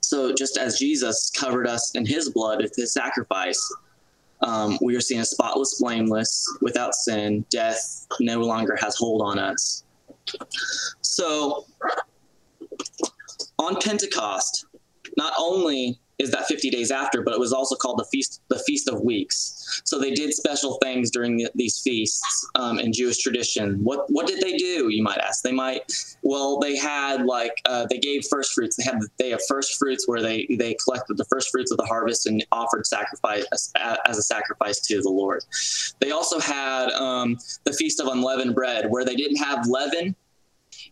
so 0.00 0.32
just 0.32 0.56
as 0.56 0.78
Jesus 0.78 1.30
covered 1.38 1.66
us 1.66 1.94
in 1.94 2.06
his 2.06 2.30
blood 2.30 2.62
with 2.62 2.74
his 2.74 2.94
sacrifice, 2.94 3.62
um, 4.40 4.78
we 4.80 4.96
are 4.96 5.00
seen 5.02 5.20
as 5.20 5.28
spotless, 5.28 5.78
blameless, 5.78 6.42
without 6.62 6.94
sin. 6.94 7.44
Death 7.50 8.06
no 8.18 8.40
longer 8.40 8.78
has 8.80 8.96
hold 8.96 9.20
on 9.20 9.38
us. 9.38 9.84
So 11.02 11.66
on 13.58 13.76
Pentecost, 13.80 14.66
not 15.16 15.32
only 15.38 15.98
is 16.18 16.30
that 16.30 16.46
50 16.46 16.70
days 16.70 16.90
after, 16.90 17.22
but 17.22 17.34
it 17.34 17.40
was 17.40 17.52
also 17.52 17.74
called 17.74 17.98
the 17.98 18.04
feast, 18.04 18.40
the 18.48 18.58
Feast 18.60 18.88
of 18.88 19.00
Weeks. 19.00 19.82
So 19.84 19.98
they 19.98 20.12
did 20.12 20.32
special 20.32 20.78
things 20.82 21.10
during 21.10 21.36
the, 21.36 21.50
these 21.54 21.80
feasts 21.80 22.48
um, 22.54 22.78
in 22.78 22.92
Jewish 22.92 23.18
tradition. 23.18 23.82
What 23.82 24.06
what 24.08 24.26
did 24.26 24.40
they 24.40 24.56
do? 24.56 24.88
You 24.90 25.02
might 25.02 25.18
ask. 25.18 25.42
They 25.42 25.52
might, 25.52 25.92
well, 26.22 26.58
they 26.58 26.76
had 26.76 27.26
like 27.26 27.60
uh, 27.64 27.86
they 27.90 27.98
gave 27.98 28.24
first 28.30 28.52
fruits. 28.52 28.76
They 28.76 28.84
had 28.84 29.00
they 29.18 29.32
of 29.32 29.40
first 29.48 29.76
fruits 29.76 30.06
where 30.06 30.22
they 30.22 30.46
they 30.58 30.76
collected 30.84 31.16
the 31.16 31.24
first 31.24 31.50
fruits 31.50 31.72
of 31.72 31.78
the 31.78 31.86
harvest 31.86 32.26
and 32.26 32.44
offered 32.52 32.86
sacrifice 32.86 33.44
as 34.06 34.18
a 34.18 34.22
sacrifice 34.22 34.80
to 34.82 35.02
the 35.02 35.10
Lord. 35.10 35.44
They 36.00 36.12
also 36.12 36.38
had 36.38 36.90
um, 36.90 37.38
the 37.64 37.72
Feast 37.72 38.00
of 38.00 38.06
Unleavened 38.06 38.54
Bread, 38.54 38.90
where 38.90 39.04
they 39.04 39.16
didn't 39.16 39.38
have 39.38 39.66
leaven 39.66 40.14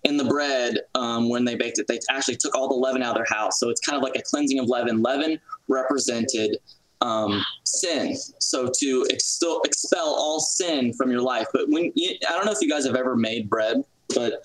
in 0.04 0.16
the 0.16 0.24
bread 0.24 0.78
um, 0.94 1.28
when 1.28 1.44
they 1.44 1.54
baked 1.54 1.78
it. 1.78 1.86
They 1.86 2.00
actually 2.10 2.36
took 2.36 2.54
all 2.54 2.68
the 2.68 2.74
leaven 2.74 3.02
out 3.02 3.10
of 3.10 3.16
their 3.16 3.38
house. 3.38 3.60
So 3.60 3.68
it's 3.68 3.80
kind 3.80 3.96
of 3.96 4.02
like 4.02 4.16
a 4.16 4.22
cleansing 4.22 4.58
of 4.58 4.68
leaven. 4.68 5.02
Leaven 5.02 5.38
represented 5.68 6.58
um, 7.00 7.42
sin. 7.64 8.16
So 8.38 8.70
to 8.78 9.06
expel, 9.10 9.64
all 9.94 10.40
sin 10.40 10.92
from 10.92 11.10
your 11.10 11.20
life. 11.20 11.46
But 11.52 11.68
when 11.68 11.92
you, 11.94 12.16
I 12.28 12.32
don't 12.32 12.46
know 12.46 12.52
if 12.52 12.58
you 12.60 12.68
guys 12.68 12.86
have 12.86 12.96
ever 12.96 13.16
made 13.16 13.48
bread, 13.48 13.84
but 14.14 14.42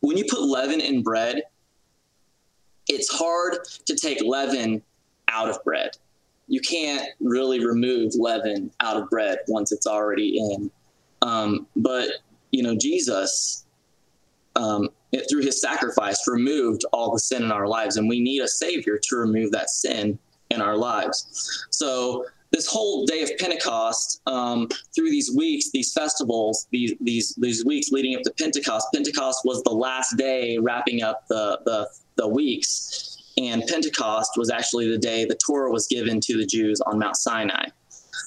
when 0.00 0.16
you 0.16 0.24
put 0.28 0.40
leaven 0.40 0.80
in 0.80 1.02
bread, 1.02 1.42
it's 2.88 3.12
hard 3.12 3.58
to 3.86 3.96
take 3.96 4.22
leaven 4.22 4.82
out 5.28 5.48
of 5.48 5.62
bread. 5.64 5.90
You 6.48 6.60
can't 6.60 7.08
really 7.20 7.64
remove 7.64 8.12
leaven 8.16 8.70
out 8.80 8.96
of 8.96 9.10
bread 9.10 9.38
once 9.48 9.72
it's 9.72 9.86
already 9.86 10.38
in. 10.38 10.70
Um, 11.22 11.66
but 11.74 12.08
you 12.52 12.62
know, 12.62 12.76
Jesus 12.76 13.65
um, 14.56 14.88
it, 15.12 15.26
through 15.30 15.42
his 15.42 15.60
sacrifice, 15.60 16.26
removed 16.26 16.84
all 16.92 17.12
the 17.12 17.18
sin 17.18 17.42
in 17.42 17.52
our 17.52 17.68
lives. 17.68 17.96
And 17.96 18.08
we 18.08 18.20
need 18.20 18.42
a 18.42 18.48
savior 18.48 18.98
to 19.02 19.16
remove 19.16 19.52
that 19.52 19.70
sin 19.70 20.18
in 20.50 20.60
our 20.60 20.76
lives. 20.76 21.66
So 21.70 22.26
this 22.52 22.66
whole 22.66 23.04
day 23.06 23.22
of 23.22 23.30
Pentecost, 23.38 24.22
um, 24.26 24.68
through 24.94 25.10
these 25.10 25.30
weeks, 25.36 25.70
these 25.70 25.92
festivals, 25.92 26.68
these 26.70 26.94
these 27.00 27.34
these 27.34 27.64
weeks 27.64 27.90
leading 27.90 28.16
up 28.16 28.22
to 28.22 28.32
Pentecost. 28.38 28.86
Pentecost 28.94 29.40
was 29.44 29.62
the 29.62 29.72
last 29.72 30.16
day, 30.16 30.58
wrapping 30.58 31.02
up 31.02 31.26
the 31.28 31.60
the, 31.64 31.88
the 32.16 32.26
weeks, 32.26 33.32
and 33.36 33.62
Pentecost 33.66 34.32
was 34.36 34.50
actually 34.50 34.88
the 34.88 34.98
day 34.98 35.24
the 35.24 35.38
Torah 35.44 35.70
was 35.70 35.86
given 35.86 36.20
to 36.20 36.36
the 36.36 36.46
Jews 36.46 36.80
on 36.82 36.98
Mount 36.98 37.16
Sinai. 37.16 37.66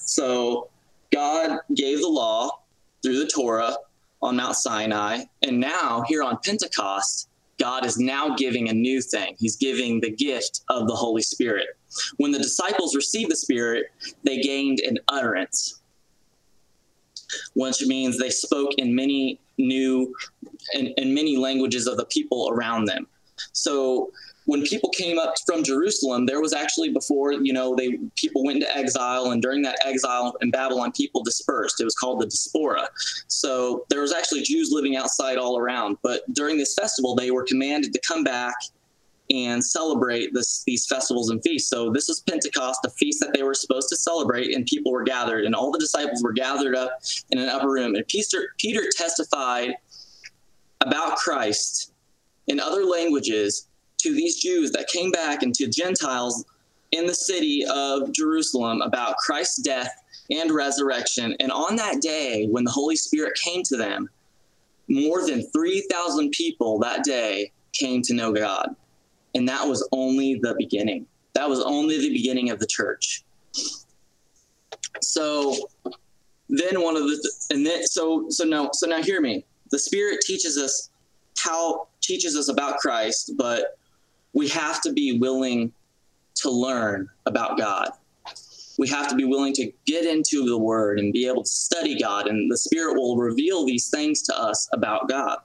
So 0.04 0.68
God 1.12 1.58
gave 1.74 2.00
the 2.00 2.08
law 2.08 2.60
through 3.02 3.18
the 3.18 3.26
Torah 3.26 3.74
on 4.22 4.36
Mount 4.36 4.56
Sinai, 4.56 5.24
and 5.42 5.58
now 5.58 6.04
here 6.06 6.22
on 6.22 6.38
Pentecost, 6.44 7.28
God 7.58 7.84
is 7.84 7.98
now 7.98 8.34
giving 8.36 8.68
a 8.68 8.72
new 8.72 9.00
thing. 9.02 9.36
He's 9.38 9.56
giving 9.56 10.00
the 10.00 10.10
gift 10.10 10.62
of 10.68 10.86
the 10.88 10.94
Holy 10.94 11.22
Spirit. 11.22 11.68
When 12.16 12.30
the 12.30 12.38
disciples 12.38 12.96
received 12.96 13.30
the 13.30 13.36
Spirit, 13.36 13.86
they 14.24 14.40
gained 14.40 14.80
an 14.80 14.98
utterance, 15.08 15.80
which 17.54 17.82
means 17.86 18.18
they 18.18 18.30
spoke 18.30 18.70
in 18.78 18.94
many 18.94 19.38
new 19.58 20.14
in, 20.72 20.88
in 20.96 21.14
many 21.14 21.36
languages 21.36 21.86
of 21.86 21.96
the 21.96 22.06
people 22.06 22.50
around 22.50 22.86
them. 22.86 23.06
So 23.52 24.10
when 24.46 24.62
people 24.62 24.90
came 24.90 25.18
up 25.18 25.34
from 25.46 25.62
Jerusalem, 25.62 26.26
there 26.26 26.40
was 26.40 26.52
actually 26.52 26.90
before 26.90 27.32
you 27.32 27.52
know 27.52 27.74
they 27.74 27.98
people 28.16 28.44
went 28.44 28.62
into 28.62 28.76
exile, 28.76 29.30
and 29.30 29.42
during 29.42 29.62
that 29.62 29.78
exile 29.84 30.36
in 30.40 30.50
Babylon, 30.50 30.92
people 30.92 31.22
dispersed. 31.22 31.80
It 31.80 31.84
was 31.84 31.94
called 31.94 32.20
the 32.20 32.26
diaspora. 32.26 32.88
So 33.28 33.84
there 33.88 34.00
was 34.00 34.12
actually 34.12 34.42
Jews 34.42 34.70
living 34.72 34.96
outside 34.96 35.38
all 35.38 35.58
around. 35.58 35.98
But 36.02 36.22
during 36.32 36.58
this 36.58 36.74
festival, 36.74 37.14
they 37.14 37.30
were 37.30 37.44
commanded 37.44 37.92
to 37.92 38.00
come 38.06 38.24
back 38.24 38.54
and 39.30 39.64
celebrate 39.64 40.34
this, 40.34 40.64
these 40.66 40.86
festivals 40.86 41.30
and 41.30 41.40
feasts. 41.42 41.70
So 41.70 41.90
this 41.90 42.08
is 42.08 42.20
Pentecost, 42.20 42.80
a 42.84 42.90
feast 42.90 43.20
that 43.20 43.32
they 43.32 43.42
were 43.42 43.54
supposed 43.54 43.88
to 43.90 43.96
celebrate, 43.96 44.54
and 44.54 44.66
people 44.66 44.90
were 44.90 45.04
gathered, 45.04 45.44
and 45.44 45.54
all 45.54 45.70
the 45.70 45.78
disciples 45.78 46.22
were 46.22 46.32
gathered 46.32 46.74
up 46.74 46.98
in 47.30 47.38
an 47.38 47.48
upper 47.48 47.70
room. 47.70 47.94
And 47.94 48.06
Peter, 48.08 48.54
Peter 48.58 48.82
testified 48.96 49.74
about 50.80 51.16
Christ 51.16 51.92
in 52.48 52.58
other 52.58 52.84
languages 52.84 53.68
to 54.02 54.14
these 54.14 54.40
Jews 54.40 54.70
that 54.72 54.88
came 54.88 55.10
back 55.10 55.42
and 55.42 55.54
to 55.54 55.68
Gentiles 55.68 56.44
in 56.92 57.06
the 57.06 57.14
city 57.14 57.64
of 57.70 58.12
Jerusalem 58.12 58.82
about 58.82 59.16
Christ's 59.16 59.62
death 59.62 59.94
and 60.30 60.50
resurrection. 60.50 61.36
And 61.40 61.50
on 61.52 61.76
that 61.76 62.00
day, 62.00 62.46
when 62.50 62.64
the 62.64 62.70
Holy 62.70 62.96
Spirit 62.96 63.34
came 63.42 63.62
to 63.64 63.76
them, 63.76 64.08
more 64.88 65.26
than 65.26 65.48
3,000 65.50 66.30
people 66.32 66.78
that 66.80 67.04
day 67.04 67.52
came 67.72 68.02
to 68.02 68.14
know 68.14 68.32
God. 68.32 68.74
And 69.34 69.48
that 69.48 69.66
was 69.66 69.86
only 69.92 70.40
the 70.42 70.54
beginning. 70.58 71.06
That 71.34 71.48
was 71.48 71.60
only 71.60 71.98
the 71.98 72.12
beginning 72.12 72.50
of 72.50 72.58
the 72.58 72.66
church. 72.66 73.22
So 75.00 75.56
then 76.48 76.82
one 76.82 76.96
of 76.96 77.04
the 77.04 77.32
and 77.50 77.64
then 77.64 77.86
so 77.86 78.26
so 78.28 78.44
now 78.44 78.70
so 78.72 78.88
now 78.88 79.00
hear 79.02 79.20
me. 79.20 79.44
The 79.70 79.78
Spirit 79.78 80.20
teaches 80.26 80.58
us 80.58 80.90
how 81.38 81.86
teaches 82.00 82.36
us 82.36 82.48
about 82.48 82.78
Christ, 82.78 83.32
but 83.38 83.78
we 84.32 84.48
have 84.48 84.80
to 84.82 84.92
be 84.92 85.18
willing 85.18 85.72
to 86.36 86.50
learn 86.50 87.08
about 87.26 87.58
God. 87.58 87.90
We 88.78 88.88
have 88.88 89.08
to 89.08 89.14
be 89.14 89.24
willing 89.24 89.52
to 89.54 89.70
get 89.84 90.06
into 90.06 90.44
the 90.46 90.56
Word 90.56 90.98
and 90.98 91.12
be 91.12 91.26
able 91.26 91.42
to 91.42 91.50
study 91.50 91.98
God, 91.98 92.28
and 92.28 92.50
the 92.50 92.56
Spirit 92.56 92.94
will 92.96 93.16
reveal 93.16 93.66
these 93.66 93.90
things 93.90 94.22
to 94.22 94.38
us 94.38 94.68
about 94.72 95.08
God. 95.08 95.38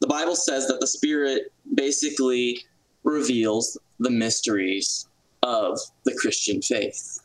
The 0.00 0.06
Bible 0.06 0.36
says 0.36 0.68
that 0.68 0.80
the 0.80 0.86
Spirit 0.86 1.52
basically 1.74 2.64
reveals 3.02 3.78
the 3.98 4.10
mysteries 4.10 5.08
of 5.42 5.78
the 6.04 6.14
Christian 6.14 6.60
faith. 6.60 7.20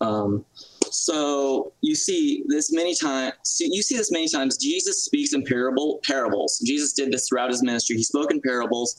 Um, 0.00 0.44
so 0.92 1.72
you 1.80 1.94
see 1.94 2.44
this 2.48 2.72
many 2.72 2.94
times. 2.94 3.32
You 3.58 3.82
see 3.82 3.96
this 3.96 4.12
many 4.12 4.28
times. 4.28 4.58
Jesus 4.58 5.04
speaks 5.04 5.32
in 5.32 5.44
parable 5.44 6.00
parables. 6.04 6.58
Jesus 6.66 6.92
did 6.92 7.10
this 7.10 7.28
throughout 7.28 7.50
his 7.50 7.62
ministry. 7.62 7.96
He 7.96 8.02
spoke 8.02 8.30
in 8.30 8.40
parables, 8.40 8.94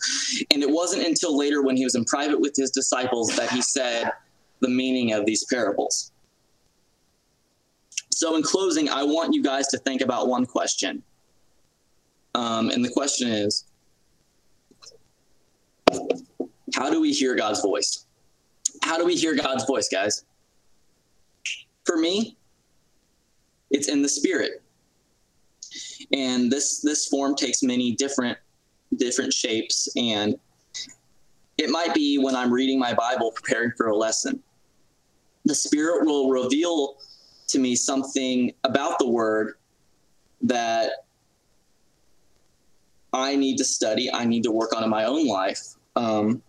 and 0.52 0.64
it 0.64 0.70
wasn't 0.70 1.06
until 1.06 1.38
later 1.38 1.62
when 1.62 1.78
he 1.78 1.84
was 1.84 1.96
in 1.96 2.04
private 2.06 2.40
with 2.40 2.56
his 2.56 2.72
disciples 2.72 3.36
that 3.36 3.52
he 3.52 3.62
said 3.62 4.12
the 4.60 4.70
meaning 4.70 5.14
of 5.14 5.26
these 5.26 5.46
parables. 5.52 6.12
So, 8.10 8.36
in 8.36 8.44
closing, 8.44 8.90
I 8.90 9.04
want 9.04 9.34
you 9.34 9.44
guys 9.44 9.68
to 9.68 9.78
think 9.78 10.02
about 10.02 10.28
one 10.28 10.46
question. 10.46 11.04
Um, 12.36 12.70
and 12.70 12.84
the 12.84 12.90
question 12.90 13.30
is 13.30 13.66
How 16.74 16.90
do 16.90 17.00
we 17.00 17.12
hear 17.12 17.36
God's 17.36 17.62
voice? 17.62 18.06
How 18.82 18.98
do 18.98 19.06
we 19.06 19.16
hear 19.16 19.36
God's 19.36 19.66
voice, 19.66 19.88
guys? 19.90 20.26
For 21.86 21.98
me, 21.98 22.38
it's 23.72 23.90
in 23.90 24.02
the 24.02 24.10
spirit. 24.10 24.62
And 26.14 26.52
this 26.52 26.82
this 26.82 27.08
form 27.08 27.36
takes 27.36 27.64
many 27.64 27.94
different 27.94 28.38
different 28.96 29.34
shapes 29.34 29.90
and 29.96 30.36
it 31.58 31.70
might 31.70 31.94
be 31.94 32.18
when 32.18 32.36
I'm 32.36 32.52
reading 32.52 32.80
my 32.80 32.94
Bible 32.94 33.32
preparing 33.32 33.72
for 33.78 33.88
a 33.88 33.96
lesson. 33.96 34.42
The 35.46 35.56
spirit 35.56 36.06
will 36.06 36.30
reveal 36.30 36.98
to 37.50 37.60
me 37.60 37.76
something 37.76 38.54
about 38.64 38.98
the 39.00 39.08
word 39.08 39.54
that 40.42 40.92
I 43.14 43.36
need 43.36 43.58
to 43.58 43.66
study, 43.66 44.12
I 44.12 44.26
need 44.26 44.44
to 44.44 44.52
work 44.52 44.76
on 44.76 44.84
in 44.84 44.90
my 44.90 45.06
own 45.06 45.28
life. 45.28 45.62
Um, 45.96 46.42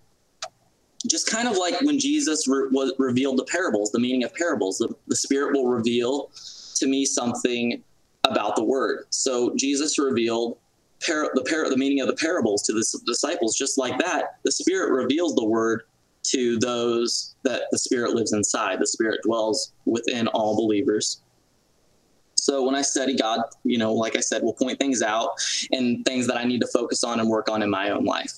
just 1.08 1.30
kind 1.30 1.48
of 1.48 1.56
like 1.56 1.80
when 1.82 1.98
Jesus 1.98 2.48
re- 2.48 2.92
revealed 2.98 3.38
the 3.38 3.44
parables, 3.44 3.90
the 3.90 4.00
meaning 4.00 4.24
of 4.24 4.34
parables, 4.34 4.78
the, 4.78 4.94
the 5.06 5.16
Spirit 5.16 5.54
will 5.54 5.68
reveal 5.68 6.30
to 6.76 6.86
me 6.86 7.04
something 7.04 7.82
about 8.24 8.56
the 8.56 8.64
Word. 8.64 9.04
So 9.10 9.54
Jesus 9.56 9.98
revealed 9.98 10.58
par- 11.06 11.30
the 11.34 11.42
par- 11.42 11.68
the 11.68 11.76
meaning 11.76 12.00
of 12.00 12.06
the 12.06 12.14
parables 12.14 12.62
to 12.62 12.72
the 12.72 12.84
disciples, 13.06 13.56
just 13.56 13.78
like 13.78 13.98
that. 13.98 14.38
The 14.44 14.52
Spirit 14.52 14.92
reveals 14.92 15.34
the 15.34 15.44
Word 15.44 15.82
to 16.24 16.58
those 16.58 17.34
that 17.42 17.64
the 17.70 17.78
Spirit 17.78 18.12
lives 18.12 18.32
inside. 18.32 18.80
The 18.80 18.86
Spirit 18.86 19.20
dwells 19.22 19.72
within 19.84 20.26
all 20.28 20.56
believers. 20.56 21.20
So 22.36 22.62
when 22.64 22.74
I 22.74 22.82
study 22.82 23.16
God, 23.16 23.40
you 23.62 23.78
know, 23.78 23.94
like 23.94 24.16
I 24.16 24.20
said, 24.20 24.42
will 24.42 24.54
point 24.54 24.78
things 24.78 25.02
out 25.02 25.30
and 25.72 26.04
things 26.04 26.26
that 26.26 26.36
I 26.36 26.44
need 26.44 26.60
to 26.60 26.66
focus 26.66 27.02
on 27.02 27.20
and 27.20 27.28
work 27.28 27.48
on 27.48 27.62
in 27.62 27.70
my 27.70 27.90
own 27.90 28.04
life. 28.04 28.32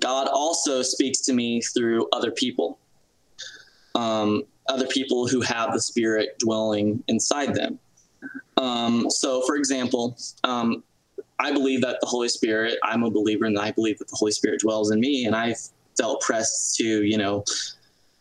God 0.00 0.28
also 0.28 0.82
speaks 0.82 1.20
to 1.22 1.32
me 1.32 1.60
through 1.60 2.08
other 2.12 2.30
people, 2.30 2.78
um, 3.94 4.44
other 4.68 4.86
people 4.86 5.26
who 5.26 5.40
have 5.40 5.72
the 5.72 5.80
Spirit 5.80 6.38
dwelling 6.38 7.02
inside 7.08 7.54
them. 7.54 7.78
Um, 8.56 9.10
so, 9.10 9.42
for 9.46 9.56
example, 9.56 10.16
um, 10.44 10.82
I 11.38 11.52
believe 11.52 11.80
that 11.80 11.98
the 12.00 12.06
Holy 12.06 12.28
Spirit, 12.28 12.78
I'm 12.82 13.02
a 13.02 13.10
believer, 13.10 13.46
and 13.46 13.58
I 13.58 13.70
believe 13.70 13.98
that 13.98 14.08
the 14.08 14.16
Holy 14.16 14.32
Spirit 14.32 14.60
dwells 14.60 14.90
in 14.90 15.00
me, 15.00 15.24
and 15.24 15.34
I 15.34 15.54
felt 15.96 16.20
pressed 16.20 16.76
to, 16.76 17.04
you 17.04 17.16
know, 17.16 17.44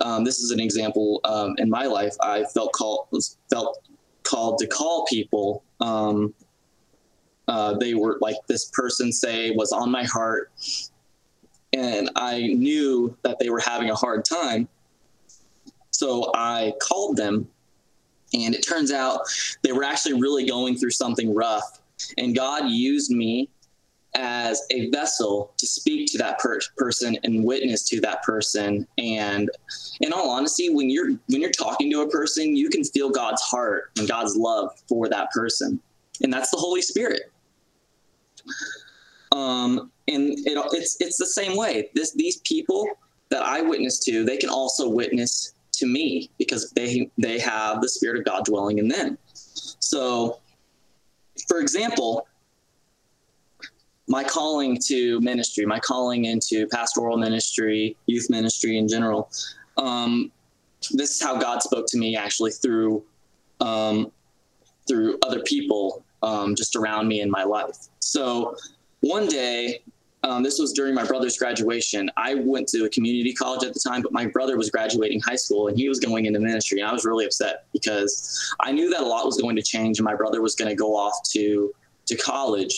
um, 0.01 0.23
this 0.23 0.39
is 0.39 0.51
an 0.51 0.59
example 0.59 1.19
um, 1.25 1.55
in 1.57 1.69
my 1.69 1.85
life. 1.85 2.15
I 2.21 2.45
felt 2.45 2.71
called 2.71 3.07
felt 3.49 3.79
called 4.23 4.59
to 4.59 4.67
call 4.67 5.05
people. 5.05 5.63
Um, 5.81 6.33
uh, 7.47 7.73
they 7.73 7.95
were 7.95 8.17
like 8.21 8.37
this 8.47 8.65
person 8.65 9.11
say 9.11 9.51
was 9.51 9.71
on 9.71 9.91
my 9.91 10.03
heart 10.03 10.51
and 11.73 12.09
I 12.15 12.41
knew 12.41 13.15
that 13.23 13.39
they 13.39 13.49
were 13.49 13.59
having 13.59 13.89
a 13.89 13.95
hard 13.95 14.25
time. 14.25 14.67
So 15.91 16.31
I 16.33 16.73
called 16.81 17.17
them, 17.17 17.47
and 18.33 18.55
it 18.55 18.65
turns 18.65 18.91
out 18.91 19.21
they 19.63 19.71
were 19.71 19.83
actually 19.83 20.19
really 20.19 20.45
going 20.45 20.77
through 20.77 20.91
something 20.91 21.33
rough. 21.33 21.79
And 22.17 22.35
God 22.35 22.69
used 22.69 23.11
me 23.11 23.49
as 24.15 24.63
a 24.71 24.89
vessel 24.89 25.53
to 25.57 25.67
speak 25.67 26.11
to 26.11 26.17
that 26.17 26.39
per- 26.39 26.59
person 26.77 27.17
and 27.23 27.43
witness 27.43 27.87
to 27.89 28.01
that 28.01 28.23
person. 28.23 28.87
And 28.97 29.49
in 30.01 30.13
all 30.13 30.29
honesty, 30.29 30.73
when 30.73 30.89
you're 30.89 31.11
when 31.27 31.41
you're 31.41 31.51
talking 31.51 31.91
to 31.91 32.01
a 32.01 32.09
person, 32.09 32.55
you 32.55 32.69
can 32.69 32.83
feel 32.83 33.09
God's 33.09 33.41
heart 33.41 33.91
and 33.97 34.07
God's 34.07 34.35
love 34.35 34.71
for 34.87 35.07
that 35.09 35.31
person, 35.31 35.79
and 36.23 36.31
that's 36.33 36.49
the 36.51 36.57
Holy 36.57 36.81
Spirit. 36.81 37.31
Um, 39.31 39.91
and 40.07 40.31
it, 40.39 40.57
it's 40.73 40.97
it's 40.99 41.17
the 41.17 41.25
same 41.25 41.55
way. 41.55 41.89
This 41.93 42.13
these 42.13 42.37
people 42.41 42.87
that 43.29 43.43
I 43.43 43.61
witness 43.61 43.99
to, 44.05 44.23
they 44.23 44.37
can 44.37 44.49
also 44.49 44.89
witness 44.89 45.53
to 45.73 45.85
me 45.85 46.29
because 46.37 46.71
they 46.71 47.09
they 47.17 47.39
have 47.39 47.81
the 47.81 47.89
spirit 47.89 48.19
of 48.19 48.25
God 48.25 48.45
dwelling 48.45 48.79
in 48.79 48.87
them. 48.87 49.17
So, 49.33 50.39
for 51.47 51.59
example, 51.59 52.27
my 54.07 54.23
calling 54.23 54.77
to 54.87 55.21
ministry, 55.21 55.65
my 55.65 55.79
calling 55.79 56.25
into 56.25 56.67
pastoral 56.67 57.17
ministry, 57.17 57.95
youth 58.07 58.29
ministry 58.29 58.77
in 58.77 58.87
general, 58.87 59.29
um, 59.77 60.31
this 60.91 61.11
is 61.11 61.21
how 61.21 61.37
God 61.37 61.61
spoke 61.61 61.85
to 61.89 61.97
me 61.97 62.15
actually 62.15 62.51
through 62.51 63.03
um, 63.61 64.11
through 64.87 65.19
other 65.25 65.41
people 65.43 66.03
um, 66.23 66.55
just 66.55 66.75
around 66.75 67.07
me 67.07 67.21
in 67.21 67.29
my 67.29 67.43
life. 67.43 67.77
So 67.99 68.55
one 69.01 69.27
day 69.27 69.81
um, 70.23 70.43
this 70.43 70.59
was 70.59 70.73
during 70.73 70.93
my 70.93 71.05
brother's 71.05 71.37
graduation. 71.37 72.11
I 72.17 72.35
went 72.35 72.67
to 72.69 72.83
a 72.83 72.89
community 72.89 73.33
college 73.33 73.63
at 73.63 73.73
the 73.73 73.79
time, 73.79 74.01
but 74.01 74.11
my 74.11 74.25
brother 74.25 74.57
was 74.57 74.69
graduating 74.69 75.21
high 75.21 75.37
school 75.37 75.69
and 75.69 75.77
he 75.77 75.87
was 75.87 75.99
going 75.99 76.25
into 76.25 76.39
ministry. 76.39 76.81
And 76.81 76.89
I 76.89 76.93
was 76.93 77.05
really 77.05 77.25
upset 77.25 77.65
because 77.71 78.53
I 78.59 78.71
knew 78.71 78.89
that 78.89 78.99
a 78.99 79.05
lot 79.05 79.25
was 79.25 79.39
going 79.39 79.55
to 79.55 79.61
change 79.61 79.97
and 79.97 80.05
my 80.05 80.15
brother 80.15 80.41
was 80.41 80.55
going 80.55 80.69
to 80.69 80.75
go 80.75 80.95
off 80.95 81.13
to, 81.31 81.73
to 82.07 82.17
college. 82.17 82.77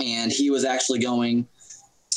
And 0.00 0.30
he 0.30 0.50
was 0.50 0.64
actually 0.64 1.00
going 1.00 1.48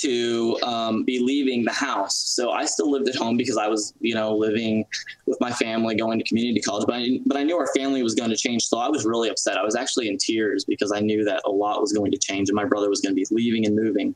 to 0.02 0.58
um, 0.64 1.04
be 1.04 1.20
leaving 1.20 1.64
the 1.64 1.72
house. 1.72 2.18
So 2.18 2.52
I 2.52 2.66
still 2.66 2.90
lived 2.90 3.08
at 3.08 3.16
home 3.16 3.38
because 3.38 3.58
I 3.58 3.68
was, 3.68 3.94
you 4.00 4.16
know, 4.16 4.36
living 4.36 4.86
with 5.26 5.40
my 5.40 5.52
family, 5.52 5.96
going 5.96 6.18
to 6.20 6.26
community 6.26 6.62
college. 6.62 6.86
But 6.88 6.96
I, 6.96 7.20
but 7.26 7.38
I 7.38 7.44
knew 7.44 7.58
our 7.58 7.68
family 7.76 8.02
was 8.02 8.16
going 8.16 8.30
to 8.30 8.36
change. 8.36 8.64
So 8.64 8.80
I 8.80 8.90
was 8.90 9.06
really 9.06 9.30
upset. 9.30 9.58
I 9.58 9.64
was 9.64 9.76
actually 9.76 10.08
in 10.08 10.18
tears 10.18 10.66
because 10.66 10.92
I 10.92 11.00
knew 11.00 11.24
that 11.26 11.42
a 11.46 11.52
lot 11.52 11.82
was 11.82 11.94
going 11.94 12.12
to 12.12 12.18
change 12.18 12.50
and 12.50 12.56
my 12.56 12.66
brother 12.66 12.90
was 12.90 13.02
going 13.02 13.16
to 13.16 13.16
be 13.16 13.26
leaving 13.32 13.66
and 13.66 13.76
moving. 13.76 14.16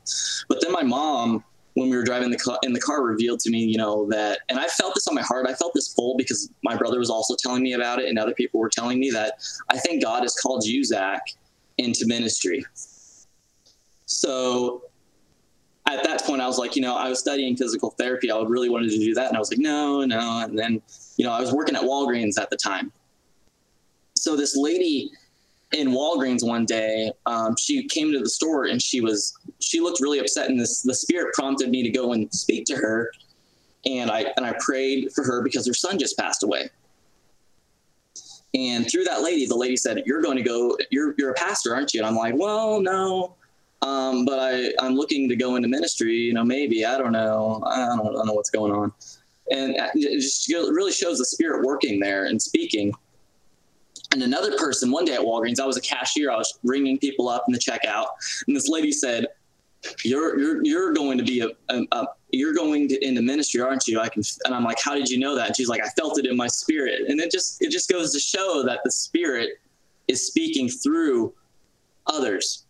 But 0.50 0.62
then 0.62 0.72
my 0.72 0.84
mom, 0.84 1.44
when 1.76 1.90
we 1.90 1.98
were 1.98 2.04
driving 2.04 2.32
the 2.32 2.38
car, 2.38 2.58
in 2.64 2.74
the 2.74 2.80
car, 2.80 3.04
revealed 3.04 3.40
to 3.42 3.52
me, 3.52 3.60
you 3.60 3.78
know, 3.78 4.08
that, 4.10 4.40
and 4.50 4.58
I 4.58 4.68
felt 4.68 4.96
this 4.96 5.08
on 5.08 5.16
my 5.16 5.22
heart. 5.22 5.46
I 5.48 5.54
felt 5.54 5.74
this 5.76 5.94
full 5.94 6.16
because 6.18 6.50
my 6.64 6.76
brother 6.76 7.00
was 7.00 7.10
also 7.10 7.36
telling 7.38 7.64
me 7.64 7.74
about 7.74 8.00
it, 8.00 8.08
and 8.08 8.18
other 8.18 8.34
people 8.34 8.62
were 8.62 8.70
telling 8.70 8.98
me 8.98 9.12
that 9.12 9.34
I 9.70 9.78
think 9.78 10.02
God 10.02 10.24
has 10.24 10.34
called 10.36 10.66
you, 10.66 10.86
Zach, 10.86 11.22
into 11.78 12.06
ministry. 12.08 12.66
So 14.06 14.84
at 15.88 16.04
that 16.04 16.24
point, 16.24 16.42
I 16.42 16.48
was 16.48 16.58
like, 16.58 16.76
you 16.76 16.82
know, 16.82 16.96
I 16.96 17.10
was 17.10 17.20
studying 17.20 17.56
physical 17.56 17.92
therapy. 17.92 18.32
I 18.32 18.42
really 18.42 18.70
wanted 18.70 18.90
to 18.92 18.98
do 18.98 19.14
that. 19.14 19.28
And 19.28 19.38
I 19.38 19.40
was 19.40 19.52
like, 19.52 19.60
no, 19.60 20.04
no. 20.04 20.44
And 20.44 20.58
then, 20.58 20.82
you 21.18 21.26
know, 21.26 21.32
I 21.32 21.40
was 21.40 21.54
working 21.54 21.76
at 21.76 21.84
Walgreens 21.84 22.40
at 22.40 22.50
the 22.50 22.58
time. 22.58 22.92
So 24.16 24.36
this 24.36 24.56
lady 24.56 25.12
in 25.74 25.90
Walgreens 25.90 26.46
one 26.46 26.66
day, 26.66 27.12
um, 27.28 27.56
she 27.58 27.88
came 27.88 28.12
to 28.12 28.20
the 28.20 28.30
store 28.30 28.66
and 28.66 28.82
she 28.82 29.00
was, 29.00 29.38
she 29.60 29.80
looked 29.80 30.00
really 30.02 30.20
upset. 30.20 30.50
And 30.50 30.60
this, 30.60 30.82
the 30.82 30.94
spirit 30.94 31.34
prompted 31.34 31.70
me 31.70 31.84
to 31.84 31.90
go 31.90 32.14
and 32.14 32.34
speak 32.34 32.66
to 32.66 32.76
her. 32.76 33.12
And 33.86 34.10
I, 34.10 34.34
and 34.38 34.46
I 34.46 34.56
prayed 34.60 35.12
for 35.14 35.24
her 35.24 35.44
because 35.44 35.68
her 35.68 35.74
son 35.74 36.00
just 36.00 36.18
passed 36.18 36.42
away. 36.42 36.70
And 38.56 38.90
through 38.90 39.04
that 39.04 39.22
lady, 39.22 39.46
the 39.46 39.56
lady 39.56 39.76
said, 39.76 40.02
you're 40.06 40.22
going 40.22 40.38
to 40.38 40.44
go, 40.44 40.78
you're, 40.90 41.14
you're 41.18 41.32
a 41.32 41.36
pastor, 41.36 41.76
aren't 41.76 41.94
you? 41.94 42.00
And 42.00 42.08
I'm 42.08 42.16
like, 42.16 42.34
well, 42.36 42.80
no, 42.80 43.36
um, 43.86 44.26
but 44.26 44.40
I, 44.40 44.72
I'm 44.80 44.96
looking 44.96 45.30
to 45.30 45.36
go 45.36 45.58
into 45.58 45.68
ministry, 45.68 46.16
you 46.16 46.34
know, 46.34 46.44
maybe, 46.44 46.86
I 46.86 46.98
don't 46.98 47.12
know. 47.12 47.62
I 47.66 47.78
don't, 47.78 48.00
I 48.00 48.12
don't 48.12 48.26
know 48.26 48.34
what's 48.34 48.50
going 48.50 48.72
on. 48.72 48.92
And 49.52 49.76
it 49.94 50.22
just 50.22 50.50
really 50.50 50.92
shows 50.92 51.20
the 51.20 51.26
spirit 51.26 51.64
working 51.64 52.00
there 52.00 52.26
and 52.26 52.42
speaking. 52.42 52.92
And 54.12 54.24
another 54.24 54.58
person, 54.58 54.90
one 54.90 55.06
day 55.06 55.14
at 55.14 55.20
Walgreens, 55.20 55.60
I 55.60 55.68
was 55.68 55.78
a 55.78 55.82
cashier. 55.82 56.32
I 56.32 56.36
was 56.36 56.58
ringing 56.64 56.98
people 56.98 57.30
up 57.30 57.44
in 57.48 57.54
the 57.54 57.60
checkout, 57.60 58.08
and 58.48 58.56
this 58.56 58.70
lady 58.70 58.92
said, 58.92 59.28
"You're 60.04 60.40
you're 60.40 60.66
you're 60.66 60.94
going 60.94 61.18
to 61.18 61.24
be 61.24 61.42
a, 61.42 61.50
a, 61.70 61.84
a 61.92 62.08
you're 62.32 62.54
going 62.54 62.88
to, 62.90 63.06
into 63.06 63.22
ministry, 63.22 63.62
aren't 63.62 63.88
you?" 63.88 64.00
I 64.00 64.10
can, 64.10 64.24
and 64.46 64.56
I'm 64.56 64.64
like, 64.64 64.78
"How 64.82 64.96
did 64.96 65.10
you 65.10 65.20
know 65.20 65.36
that?" 65.36 65.48
And 65.48 65.56
she's 65.56 65.68
like, 65.68 65.84
"I 65.84 65.90
felt 65.90 66.18
it 66.18 66.26
in 66.26 66.38
my 66.38 66.48
spirit." 66.48 67.02
And 67.10 67.20
it 67.20 67.32
just 67.32 67.62
it 67.62 67.72
just 67.72 67.90
goes 67.90 68.14
to 68.14 68.20
show 68.20 68.64
that 68.64 68.80
the 68.84 68.92
spirit 68.92 69.60
is 70.08 70.26
speaking 70.26 70.70
through 70.70 71.34
others 72.08 72.65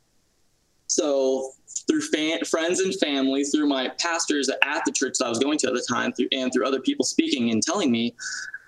so 0.87 1.51
through 1.87 2.01
friends 2.01 2.79
and 2.79 2.95
family, 2.95 3.43
through 3.43 3.67
my 3.67 3.89
pastors 3.99 4.49
at 4.49 4.85
the 4.85 4.91
church 4.91 5.17
that 5.19 5.25
I 5.25 5.29
was 5.29 5.39
going 5.39 5.57
to 5.59 5.67
at 5.67 5.73
the 5.73 5.85
time, 5.87 6.13
through, 6.13 6.27
and 6.31 6.51
through 6.51 6.65
other 6.65 6.79
people 6.79 7.05
speaking 7.05 7.51
and 7.51 7.61
telling 7.61 7.91
me, 7.91 8.15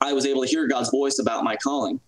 I 0.01 0.13
was 0.13 0.25
able 0.25 0.43
to 0.43 0.47
hear 0.47 0.67
God's 0.67 0.89
voice 0.89 1.19
about 1.19 1.43
my 1.43 1.55
calling. 1.55 1.99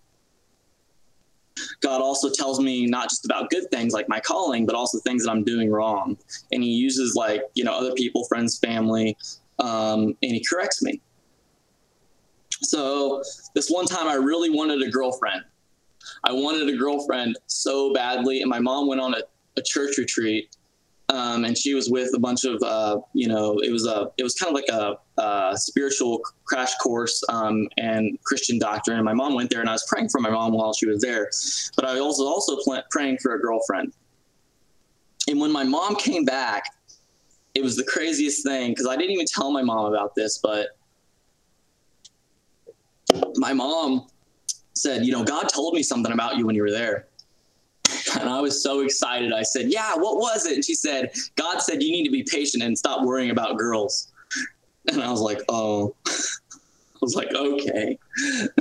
God 1.80 2.00
also 2.00 2.30
tells 2.30 2.60
me 2.60 2.86
not 2.86 3.10
just 3.10 3.24
about 3.24 3.50
good 3.50 3.70
things 3.70 3.92
like 3.92 4.08
my 4.08 4.20
calling, 4.20 4.66
but 4.66 4.74
also 4.74 4.98
things 4.98 5.24
that 5.24 5.30
I'm 5.30 5.44
doing 5.44 5.70
wrong. 5.70 6.16
And 6.52 6.62
He 6.62 6.70
uses 6.70 7.14
like 7.14 7.42
you 7.54 7.64
know 7.64 7.72
other 7.76 7.92
people, 7.92 8.24
friends, 8.24 8.58
family, 8.58 9.16
um, 9.58 10.16
and 10.22 10.32
He 10.32 10.44
corrects 10.48 10.82
me. 10.82 11.00
So 12.62 13.22
this 13.54 13.68
one 13.68 13.86
time, 13.86 14.06
I 14.06 14.14
really 14.14 14.50
wanted 14.50 14.82
a 14.82 14.90
girlfriend. 14.90 15.42
I 16.24 16.32
wanted 16.32 16.72
a 16.72 16.78
girlfriend 16.78 17.38
so 17.46 17.92
badly, 17.92 18.40
and 18.40 18.48
my 18.48 18.60
mom 18.60 18.86
went 18.86 19.00
on 19.00 19.14
a 19.14 19.20
a 19.56 19.62
church 19.62 19.98
retreat, 19.98 20.56
um, 21.08 21.44
and 21.44 21.56
she 21.58 21.74
was 21.74 21.90
with 21.90 22.10
a 22.14 22.18
bunch 22.18 22.44
of 22.44 22.62
uh, 22.62 23.00
you 23.12 23.28
know 23.28 23.58
it 23.58 23.70
was 23.70 23.86
a 23.86 24.10
it 24.16 24.22
was 24.22 24.34
kind 24.34 24.50
of 24.50 24.54
like 24.54 24.68
a, 24.68 24.96
a 25.20 25.56
spiritual 25.56 26.20
crash 26.44 26.74
course 26.76 27.22
um, 27.28 27.68
and 27.78 28.18
Christian 28.24 28.58
doctrine. 28.58 28.96
And 28.96 29.04
my 29.04 29.14
mom 29.14 29.34
went 29.34 29.50
there, 29.50 29.60
and 29.60 29.68
I 29.68 29.72
was 29.72 29.86
praying 29.88 30.08
for 30.10 30.20
my 30.20 30.30
mom 30.30 30.52
while 30.52 30.72
she 30.72 30.86
was 30.86 31.00
there, 31.00 31.30
but 31.76 31.84
I 31.84 32.00
was 32.00 32.20
also 32.20 32.56
pl- 32.62 32.82
praying 32.90 33.18
for 33.18 33.34
a 33.34 33.40
girlfriend. 33.40 33.92
And 35.28 35.40
when 35.40 35.52
my 35.52 35.64
mom 35.64 35.96
came 35.96 36.24
back, 36.24 36.64
it 37.54 37.62
was 37.62 37.76
the 37.76 37.84
craziest 37.84 38.44
thing 38.44 38.72
because 38.72 38.86
I 38.86 38.96
didn't 38.96 39.12
even 39.12 39.26
tell 39.26 39.52
my 39.52 39.62
mom 39.62 39.86
about 39.86 40.14
this, 40.14 40.38
but 40.38 40.68
my 43.36 43.52
mom 43.52 44.06
said, 44.74 45.04
you 45.04 45.12
know, 45.12 45.24
God 45.24 45.48
told 45.48 45.74
me 45.74 45.82
something 45.82 46.12
about 46.12 46.36
you 46.36 46.46
when 46.46 46.54
you 46.54 46.62
were 46.62 46.70
there. 46.70 47.08
And 48.18 48.28
I 48.28 48.40
was 48.40 48.62
so 48.62 48.80
excited. 48.80 49.32
I 49.32 49.42
said, 49.42 49.70
Yeah, 49.70 49.94
what 49.94 50.16
was 50.16 50.46
it? 50.46 50.54
And 50.54 50.64
she 50.64 50.74
said, 50.74 51.12
God 51.36 51.60
said 51.60 51.82
you 51.82 51.92
need 51.92 52.04
to 52.04 52.10
be 52.10 52.22
patient 52.22 52.62
and 52.62 52.76
stop 52.76 53.04
worrying 53.04 53.30
about 53.30 53.58
girls. 53.58 54.12
And 54.90 55.02
I 55.02 55.10
was 55.10 55.20
like, 55.20 55.40
Oh, 55.48 55.94
I 56.06 56.98
was 57.00 57.14
like, 57.14 57.32
Okay. 57.34 57.98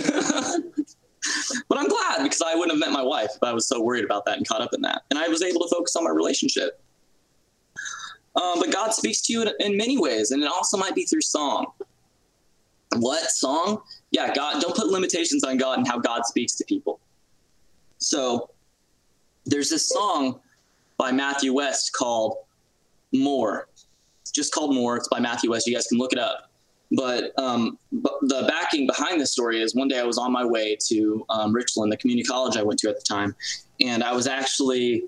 but 1.68 1.78
I'm 1.78 1.88
glad 1.88 2.24
because 2.24 2.42
I 2.42 2.56
wouldn't 2.56 2.72
have 2.72 2.80
met 2.80 2.92
my 2.92 3.04
wife 3.04 3.32
if 3.36 3.44
I 3.44 3.54
was 3.54 3.68
so 3.68 3.82
worried 3.82 4.06
about 4.06 4.26
that 4.26 4.38
and 4.38 4.48
caught 4.48 4.62
up 4.62 4.74
in 4.74 4.82
that. 4.82 5.04
And 5.10 5.20
I 5.20 5.28
was 5.28 5.42
able 5.42 5.62
to 5.62 5.68
focus 5.70 5.96
on 5.96 6.04
my 6.04 6.12
relationship. 6.12 6.82
Um, 8.36 8.60
but 8.60 8.72
God 8.72 8.94
speaks 8.94 9.22
to 9.24 9.34
you 9.34 9.42
in, 9.42 9.50
in 9.60 9.78
many 9.78 9.98
ways, 9.98 10.32
and 10.32 10.42
it 10.44 10.50
also 10.50 10.78
might 10.78 10.96
be 10.96 11.04
through 11.04 11.22
song. 11.22 11.68
What 12.96 13.30
song? 13.32 13.82
Yeah, 14.12 14.34
God, 14.34 14.62
don't 14.62 14.76
put 14.76 14.88
limitations 14.88 15.44
on 15.44 15.58
God 15.58 15.80
and 15.80 15.88
how 15.88 16.00
God 16.00 16.26
speaks 16.26 16.56
to 16.56 16.66
people. 16.66 17.00
So, 17.98 18.50
there's 19.50 19.70
this 19.70 19.88
song 19.88 20.40
by 20.98 21.12
Matthew 21.12 21.54
West 21.54 21.94
called 21.94 22.38
More. 23.14 23.68
It's 24.22 24.32
just 24.32 24.54
called 24.54 24.76
More. 24.76 24.98
It's 24.98 25.08
by 25.08 25.20
Matthew 25.20 25.52
West. 25.52 25.66
You 25.68 25.74
guys 25.74 25.88
can 25.88 25.98
look 25.98 26.14
it 26.14 26.20
up. 26.20 26.52
But, 26.92 27.38
um, 27.38 27.78
but 27.92 28.14
the 28.22 28.46
backing 28.48 28.88
behind 28.88 29.22
this 29.22 29.32
story 29.32 29.62
is 29.62 29.76
one 29.76 29.88
day 29.88 30.00
I 30.00 30.04
was 30.04 30.18
on 30.18 30.32
my 30.32 30.44
way 30.44 30.76
to 30.88 31.26
um, 31.30 31.54
Richland, 31.54 31.92
the 31.92 31.98
community 31.98 32.28
college 32.28 32.58
I 32.58 32.64
went 32.64 32.80
to 32.80 32.90
at 32.90 32.96
the 32.96 33.04
time, 33.04 33.36
and 33.80 34.04
I 34.04 34.12
was 34.12 34.26
actually 34.26 35.04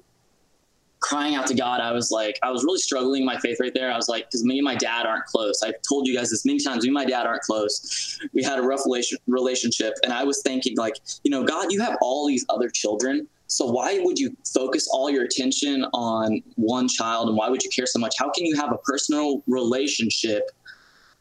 crying 0.99 1.33
out 1.33 1.47
to 1.47 1.55
God. 1.55 1.81
I 1.81 1.91
was 1.91 2.11
like, 2.11 2.37
I 2.43 2.51
was 2.51 2.63
really 2.63 2.77
struggling 2.77 3.25
my 3.25 3.35
faith 3.39 3.57
right 3.59 3.73
there. 3.73 3.91
I 3.91 3.95
was 3.95 4.07
like, 4.07 4.25
because 4.25 4.45
me 4.45 4.59
and 4.59 4.63
my 4.63 4.75
dad 4.75 5.07
aren't 5.07 5.25
close. 5.25 5.63
I've 5.63 5.81
told 5.81 6.07
you 6.07 6.15
guys 6.15 6.29
this 6.29 6.45
many 6.45 6.59
times. 6.59 6.83
Me 6.83 6.89
and 6.89 6.93
my 6.93 7.05
dad 7.05 7.25
aren't 7.25 7.41
close. 7.41 8.19
We 8.33 8.43
had 8.43 8.59
a 8.59 8.61
rough 8.61 8.81
relationship, 9.25 9.95
and 10.03 10.13
I 10.13 10.23
was 10.23 10.43
thinking, 10.43 10.77
like, 10.77 10.97
you 11.23 11.31
know, 11.31 11.43
God, 11.43 11.71
you 11.71 11.81
have 11.81 11.97
all 12.01 12.27
these 12.27 12.45
other 12.49 12.69
children 12.69 13.27
so 13.51 13.65
why 13.65 13.99
would 13.99 14.17
you 14.17 14.35
focus 14.45 14.87
all 14.87 15.09
your 15.09 15.25
attention 15.25 15.85
on 15.93 16.41
one 16.55 16.87
child 16.87 17.27
and 17.27 17.37
why 17.37 17.49
would 17.49 17.61
you 17.61 17.69
care 17.69 17.85
so 17.85 17.99
much? 17.99 18.15
How 18.17 18.31
can 18.31 18.45
you 18.45 18.55
have 18.55 18.71
a 18.71 18.77
personal 18.77 19.43
relationship 19.45 20.51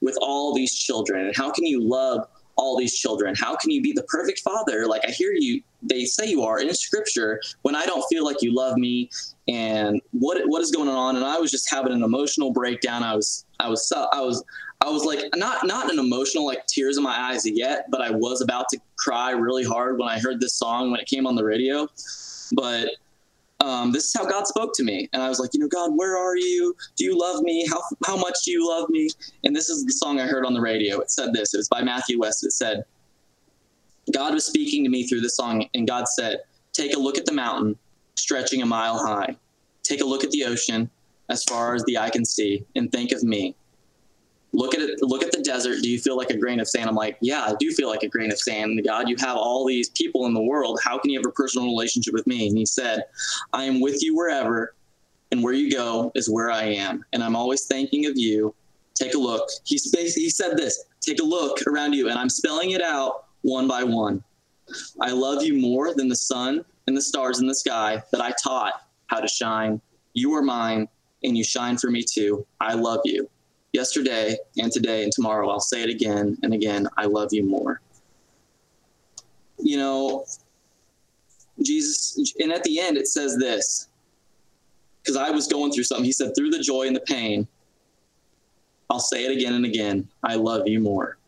with 0.01 0.17
all 0.23 0.55
these 0.55 0.73
children? 0.73 1.27
And 1.27 1.37
how 1.37 1.51
can 1.51 1.67
you 1.67 1.83
love 1.83 2.29
all 2.55 2.79
these 2.79 2.97
children? 2.97 3.35
How 3.37 3.57
can 3.57 3.73
you 3.73 3.83
be 3.83 3.93
the 3.93 4.05
perfect 4.05 4.39
father? 4.41 4.87
Like 4.87 5.03
I 5.05 5.11
hear 5.11 5.33
you 5.33 5.61
they 5.83 6.05
say 6.05 6.31
you 6.31 6.45
are 6.45 6.61
in 6.61 6.73
scripture 6.73 7.41
when 7.63 7.75
I 7.75 7.85
don't 7.85 8.05
feel 8.09 8.25
like 8.25 8.43
you 8.43 8.55
love 8.55 8.77
me 8.77 9.11
and 9.49 10.01
what 10.13 10.41
what 10.47 10.63
is 10.63 10.71
going 10.71 10.89
on 10.89 11.17
and 11.17 11.25
I 11.25 11.37
was 11.37 11.51
just 11.51 11.69
having 11.69 11.93
an 11.93 12.05
emotional 12.05 12.53
breakdown. 12.53 13.03
I 13.03 13.17
was 13.17 13.45
I 13.59 13.69
was 13.69 13.93
I 14.13 14.21
was 14.21 14.45
I 14.83 14.89
was 14.89 15.05
like 15.05 15.21
not 15.37 15.67
not 15.67 15.93
an 15.93 15.99
emotional 15.99 16.47
like 16.47 16.67
tears 16.67 16.97
in 16.97 17.03
my 17.03 17.19
eyes 17.31 17.49
yet, 17.49 17.87
but 17.91 18.01
I 18.01 18.11
was 18.11 18.41
about 18.41 18.67
to 18.71 18.79
cry 18.97 19.33
really 19.33 19.65
hard 19.65 19.99
when 19.99 20.09
I 20.09 20.19
heard 20.19 20.41
this 20.41 20.55
song 20.55 20.91
when 20.91 21.01
it 21.01 21.07
came 21.07 21.27
on 21.27 21.35
the 21.35 21.45
radio. 21.45 21.87
But 22.53 22.89
um, 23.61 23.93
this 23.93 24.07
is 24.07 24.15
how 24.15 24.25
God 24.25 24.47
spoke 24.47 24.73
to 24.77 24.83
me, 24.83 25.09
and 25.13 25.23
I 25.23 25.29
was 25.29 25.39
like, 25.39 25.51
you 25.53 25.61
know, 25.61 25.69
God, 25.69 25.91
where 25.95 26.17
are 26.17 26.37
you? 26.37 26.75
Do 26.97 27.05
you 27.05 27.19
love 27.19 27.43
me? 27.43 27.67
How 27.69 27.83
how 28.07 28.17
much 28.17 28.39
do 28.45 28.53
you 28.53 28.67
love 28.67 28.89
me? 28.89 29.11
And 29.45 29.55
this 29.55 29.69
is 29.69 29.85
the 29.85 29.93
song 29.93 30.19
I 30.19 30.27
heard 30.27 30.47
on 30.47 30.55
the 30.55 30.61
radio. 30.63 30.99
It 31.01 31.11
said 31.11 31.35
this. 31.35 31.53
It 31.53 31.59
was 31.59 31.69
by 31.69 31.83
Matthew 31.83 32.19
West. 32.19 32.45
It 32.45 32.53
said, 32.53 32.85
God 34.13 34.33
was 34.33 34.47
speaking 34.47 34.83
to 34.85 34.91
me 34.91 35.07
through 35.07 35.21
this 35.21 35.37
song, 35.37 35.67
and 35.75 35.87
God 35.87 36.09
said, 36.09 36.41
"Take 36.73 36.97
a 36.97 36.99
look 36.99 37.19
at 37.19 37.27
the 37.27 37.33
mountain, 37.33 37.77
stretching 38.15 38.63
a 38.63 38.67
mile 38.67 38.99
high. 38.99 39.37
Take 39.83 40.01
a 40.01 40.07
look 40.07 40.25
at 40.25 40.31
the 40.31 40.45
ocean, 40.45 40.89
as 41.29 41.45
far 41.45 41.75
as 41.75 41.85
the 41.85 41.99
eye 41.99 42.11
can 42.11 42.25
see, 42.25 42.65
and 42.77 42.91
think 42.91 43.13
of 43.13 43.23
me." 43.23 43.55
Look 44.53 44.75
at 44.75 44.81
it 44.81 44.99
look 45.03 45.23
at 45.23 45.33
the 45.33 45.43
desert. 45.43 45.83
Do 45.83 45.91
you 45.91 45.99
feel 45.99 46.17
like 46.17 46.31
a 46.31 46.37
grain 46.37 46.61
of 46.61 46.69
sand? 46.69 46.89
I'm 46.89 46.95
like 46.95 47.17
yeah 47.21 47.43
i 47.43 47.55
do 47.59 47.71
feel 47.71 47.89
like 47.89 48.03
a 48.03 48.09
grain 48.09 48.33
of 48.33 48.39
sand. 48.39 48.81
God 48.85 49.09
you 49.09 49.17
have 49.19 49.37
all 49.37 49.67
these 49.67 49.91
people 49.91 50.27
in 50.27 50.35
the 50.35 50.43
world. 50.43 50.81
How 50.83 50.99
can 50.99 51.11
you 51.11 51.19
have 51.19 51.27
a 51.27 51.33
personal 51.33 51.67
relationship 51.67 52.15
with 52.15 52.27
me? 52.27 52.49
And 52.49 52.57
he 52.57 52.67
said 52.67 53.05
i 53.53 53.65
am 53.65 53.81
with 53.81 54.03
you 54.03 54.17
wherever 54.17 54.75
and 55.33 55.43
where 55.43 55.53
you 55.53 55.71
go 55.71 56.11
is 56.15 56.29
where 56.29 56.51
i 56.51 56.65
am. 56.65 57.05
And 57.13 57.23
i'm 57.23 57.37
always 57.37 57.67
thinking 57.67 58.07
of 58.07 58.17
you. 58.17 58.55
Take 58.95 59.15
a 59.15 59.19
look. 59.19 59.49
He, 59.65 59.77
he 59.77 60.29
said 60.29 60.57
this 60.57 60.85
take 61.01 61.21
a 61.21 61.25
look 61.25 61.59
around 61.67 61.93
you. 61.93 62.09
And 62.09 62.19
i'm 62.19 62.31
spelling 62.31 62.71
it 62.71 62.83
out 62.83 63.27
one 63.43 63.69
by 63.69 63.85
one. 63.85 64.23
I 65.01 65.11
love 65.11 65.43
you 65.43 65.59
more 65.59 65.95
than 65.95 66.09
the 66.09 66.17
sun 66.17 66.65
and 66.87 66.97
the 66.97 67.03
stars 67.03 67.41
in 67.41 67.47
the 67.47 67.55
sky 67.55 68.03
that 68.11 68.21
i 68.21 68.33
taught 68.43 68.83
how 69.07 69.21
to 69.21 69.29
shine. 69.29 69.81
You 70.13 70.35
are 70.35 70.43
mine 70.43 70.89
and 71.23 71.37
you 71.37 71.45
shine 71.45 71.77
for 71.77 71.91
me 71.91 72.03
too. 72.03 72.47
I 72.61 72.75
love 72.75 73.01
you. 73.05 73.29
Yesterday 73.73 74.37
and 74.59 74.73
today 74.73 75.05
and 75.05 75.13
tomorrow, 75.13 75.49
I'll 75.49 75.61
say 75.61 75.83
it 75.83 75.91
again 75.91 76.37
and 76.43 76.53
again. 76.53 76.89
I 76.97 77.07
love 77.07 77.29
you 77.33 77.45
more. 77.45 77.81
You 79.59 79.77
know, 79.77 80.25
Jesus, 81.63 82.35
and 82.41 82.53
at 82.53 82.65
the 82.65 82.81
end, 82.81 82.97
it 82.97 83.07
says 83.07 83.37
this 83.37 83.89
because 85.03 85.17
I 85.17 85.31
was 85.31 85.47
going 85.47 85.73
through 85.73 85.85
something. 85.85 86.05
He 86.05 86.13
said, 86.13 86.33
through 86.37 86.51
the 86.51 86.59
joy 86.59 86.87
and 86.87 86.97
the 86.97 87.01
pain, 87.01 87.47
I'll 88.89 88.99
say 88.99 89.25
it 89.25 89.31
again 89.37 89.55
and 89.55 89.65
again. 89.65 90.09
I 90.25 90.35
love 90.35 90.67
you 90.67 90.81
more. 90.81 91.19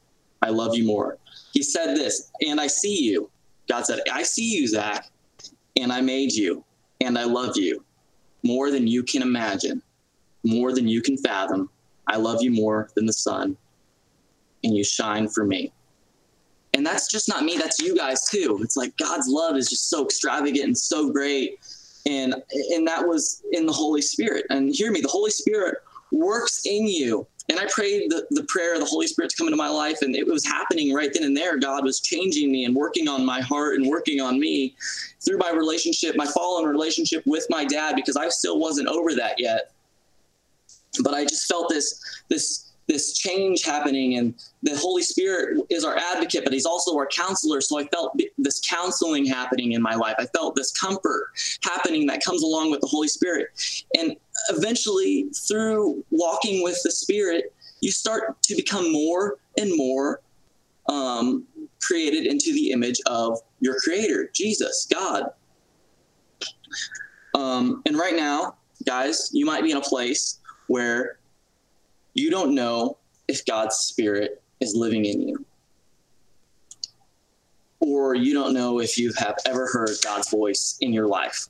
I 0.42 0.50
love 0.50 0.74
you 0.74 0.84
more. 0.84 1.18
He 1.52 1.62
said 1.62 1.94
this, 1.94 2.32
and 2.44 2.60
I 2.60 2.66
see 2.66 3.04
you. 3.04 3.30
God 3.68 3.86
said, 3.86 4.00
I 4.12 4.24
see 4.24 4.50
you, 4.50 4.66
Zach, 4.66 5.08
and 5.76 5.92
I 5.92 6.00
made 6.00 6.32
you, 6.32 6.64
and 7.00 7.16
I 7.16 7.24
love 7.24 7.56
you 7.56 7.84
more 8.42 8.70
than 8.70 8.86
you 8.86 9.04
can 9.04 9.22
imagine, 9.22 9.80
more 10.44 10.72
than 10.72 10.88
you 10.88 11.00
can 11.00 11.16
fathom. 11.16 11.70
I 12.06 12.16
love 12.16 12.42
you 12.42 12.50
more 12.50 12.88
than 12.94 13.06
the 13.06 13.12
sun, 13.12 13.56
and 14.64 14.76
you 14.76 14.84
shine 14.84 15.28
for 15.28 15.44
me. 15.44 15.72
And 16.74 16.86
that's 16.86 17.10
just 17.10 17.28
not 17.28 17.44
me, 17.44 17.56
that's 17.58 17.78
you 17.80 17.96
guys 17.96 18.28
too. 18.28 18.58
It's 18.62 18.76
like 18.76 18.96
God's 18.96 19.28
love 19.28 19.56
is 19.56 19.68
just 19.68 19.90
so 19.90 20.04
extravagant 20.04 20.64
and 20.64 20.78
so 20.78 21.10
great. 21.10 21.58
And 22.06 22.34
and 22.70 22.86
that 22.88 23.06
was 23.06 23.42
in 23.52 23.66
the 23.66 23.72
Holy 23.72 24.02
Spirit. 24.02 24.46
And 24.50 24.74
hear 24.74 24.90
me, 24.90 25.00
the 25.00 25.08
Holy 25.08 25.30
Spirit 25.30 25.78
works 26.10 26.62
in 26.66 26.86
you 26.86 27.26
and 27.48 27.58
I 27.58 27.66
prayed 27.70 28.10
the, 28.10 28.26
the 28.30 28.44
prayer 28.44 28.74
of 28.74 28.80
the 28.80 28.86
Holy 28.86 29.06
Spirit 29.06 29.30
to 29.30 29.36
come 29.36 29.46
into 29.46 29.56
my 29.56 29.68
life, 29.68 30.02
and 30.02 30.14
it 30.14 30.26
was 30.26 30.44
happening 30.44 30.94
right 30.94 31.12
then 31.12 31.24
and 31.24 31.36
there. 31.36 31.58
God 31.58 31.84
was 31.84 32.00
changing 32.00 32.52
me 32.52 32.64
and 32.64 32.74
working 32.74 33.08
on 33.08 33.26
my 33.26 33.40
heart 33.40 33.76
and 33.76 33.88
working 33.88 34.20
on 34.20 34.38
me 34.38 34.74
through 35.20 35.38
my 35.38 35.50
relationship, 35.50 36.16
my 36.16 36.26
fallen 36.26 36.64
relationship 36.64 37.22
with 37.26 37.46
my 37.50 37.64
dad, 37.64 37.96
because 37.96 38.16
I 38.16 38.28
still 38.28 38.58
wasn't 38.58 38.88
over 38.88 39.14
that 39.14 39.38
yet. 39.38 39.72
But 41.00 41.14
I 41.14 41.24
just 41.24 41.46
felt 41.46 41.68
this 41.68 42.22
this 42.28 42.72
this 42.88 43.16
change 43.16 43.62
happening 43.62 44.18
and 44.18 44.34
the 44.62 44.76
holy 44.76 45.02
spirit 45.02 45.64
is 45.70 45.84
our 45.84 45.96
advocate 45.96 46.44
but 46.44 46.52
he's 46.52 46.66
also 46.66 46.96
our 46.96 47.06
counselor. 47.06 47.60
So 47.60 47.78
i 47.78 47.84
felt 47.86 48.18
this 48.38 48.60
counseling 48.68 49.24
happening 49.24 49.72
in 49.72 49.82
my 49.82 49.94
life. 49.94 50.16
I 50.18 50.26
felt 50.26 50.56
this 50.56 50.72
comfort 50.72 51.28
happening 51.62 52.06
that 52.08 52.24
comes 52.24 52.42
along 52.42 52.70
with 52.70 52.80
the 52.80 52.86
holy 52.86 53.08
spirit. 53.08 53.48
And 53.96 54.16
eventually 54.50 55.28
through 55.48 56.04
walking 56.10 56.62
with 56.62 56.78
the 56.82 56.90
spirit 56.90 57.54
you 57.80 57.90
start 57.90 58.40
to 58.42 58.54
become 58.54 58.92
more 58.92 59.38
and 59.58 59.76
more 59.76 60.20
um, 60.88 61.46
created 61.80 62.26
into 62.26 62.52
the 62.52 62.70
image 62.72 63.00
of 63.06 63.38
your 63.60 63.76
creator 63.78 64.28
jesus 64.34 64.86
god. 64.92 65.30
Um, 67.34 67.82
and 67.86 67.96
right 67.96 68.16
now 68.16 68.56
guys 68.84 69.30
you 69.32 69.46
might 69.46 69.62
be 69.62 69.70
in 69.70 69.76
a 69.76 69.82
place 69.82 70.40
where 70.66 71.18
you 72.14 72.30
don't 72.30 72.54
know 72.54 72.98
if 73.28 73.44
God's 73.44 73.76
Spirit 73.76 74.42
is 74.60 74.74
living 74.74 75.04
in 75.04 75.28
you. 75.28 75.44
Or 77.80 78.14
you 78.14 78.32
don't 78.32 78.54
know 78.54 78.80
if 78.80 78.96
you 78.96 79.12
have 79.18 79.36
ever 79.46 79.66
heard 79.66 79.90
God's 80.04 80.30
voice 80.30 80.76
in 80.80 80.92
your 80.92 81.08
life. 81.08 81.48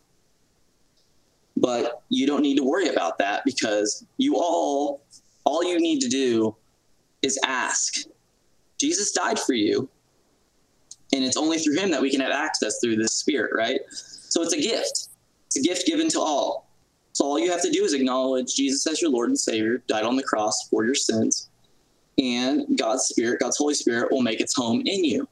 But 1.57 2.03
you 2.09 2.27
don't 2.27 2.43
need 2.43 2.57
to 2.57 2.65
worry 2.65 2.89
about 2.89 3.19
that 3.19 3.45
because 3.45 4.05
you 4.17 4.37
all, 4.37 5.03
all 5.45 5.63
you 5.63 5.79
need 5.79 6.01
to 6.01 6.09
do 6.09 6.57
is 7.21 7.39
ask. 7.45 8.07
Jesus 8.79 9.13
died 9.13 9.39
for 9.39 9.53
you. 9.53 9.89
And 11.15 11.23
it's 11.23 11.37
only 11.37 11.59
through 11.59 11.77
him 11.77 11.91
that 11.91 12.01
we 12.01 12.11
can 12.11 12.21
have 12.21 12.33
access 12.33 12.79
through 12.81 12.97
this 12.97 13.13
spirit, 13.13 13.53
right? 13.55 13.81
So 13.91 14.43
it's 14.43 14.55
a 14.55 14.61
gift. 14.61 15.09
It's 15.47 15.59
a 15.59 15.63
gift 15.63 15.87
given 15.87 16.09
to 16.09 16.21
all. 16.21 16.72
So 17.13 17.25
all 17.25 17.39
you 17.39 17.51
have 17.51 17.63
to 17.63 17.71
do 17.71 17.85
is 17.85 17.93
acknowledge 17.93 18.55
Jesus 18.55 18.87
as 18.87 19.03
your 19.03 19.11
Lord 19.11 19.29
and 19.29 19.39
Savior, 19.39 19.83
died 19.87 20.05
on 20.05 20.17
the 20.17 20.23
cross 20.23 20.69
for 20.69 20.85
your 20.85 20.95
sins, 20.95 21.51
and 22.19 22.79
God's 22.79 23.05
Spirit, 23.05 23.41
God's 23.41 23.59
Holy 23.59 23.75
Spirit, 23.75 24.11
will 24.11 24.23
make 24.23 24.41
its 24.41 24.55
home 24.57 24.83
in 24.87 25.05
you. 25.05 25.29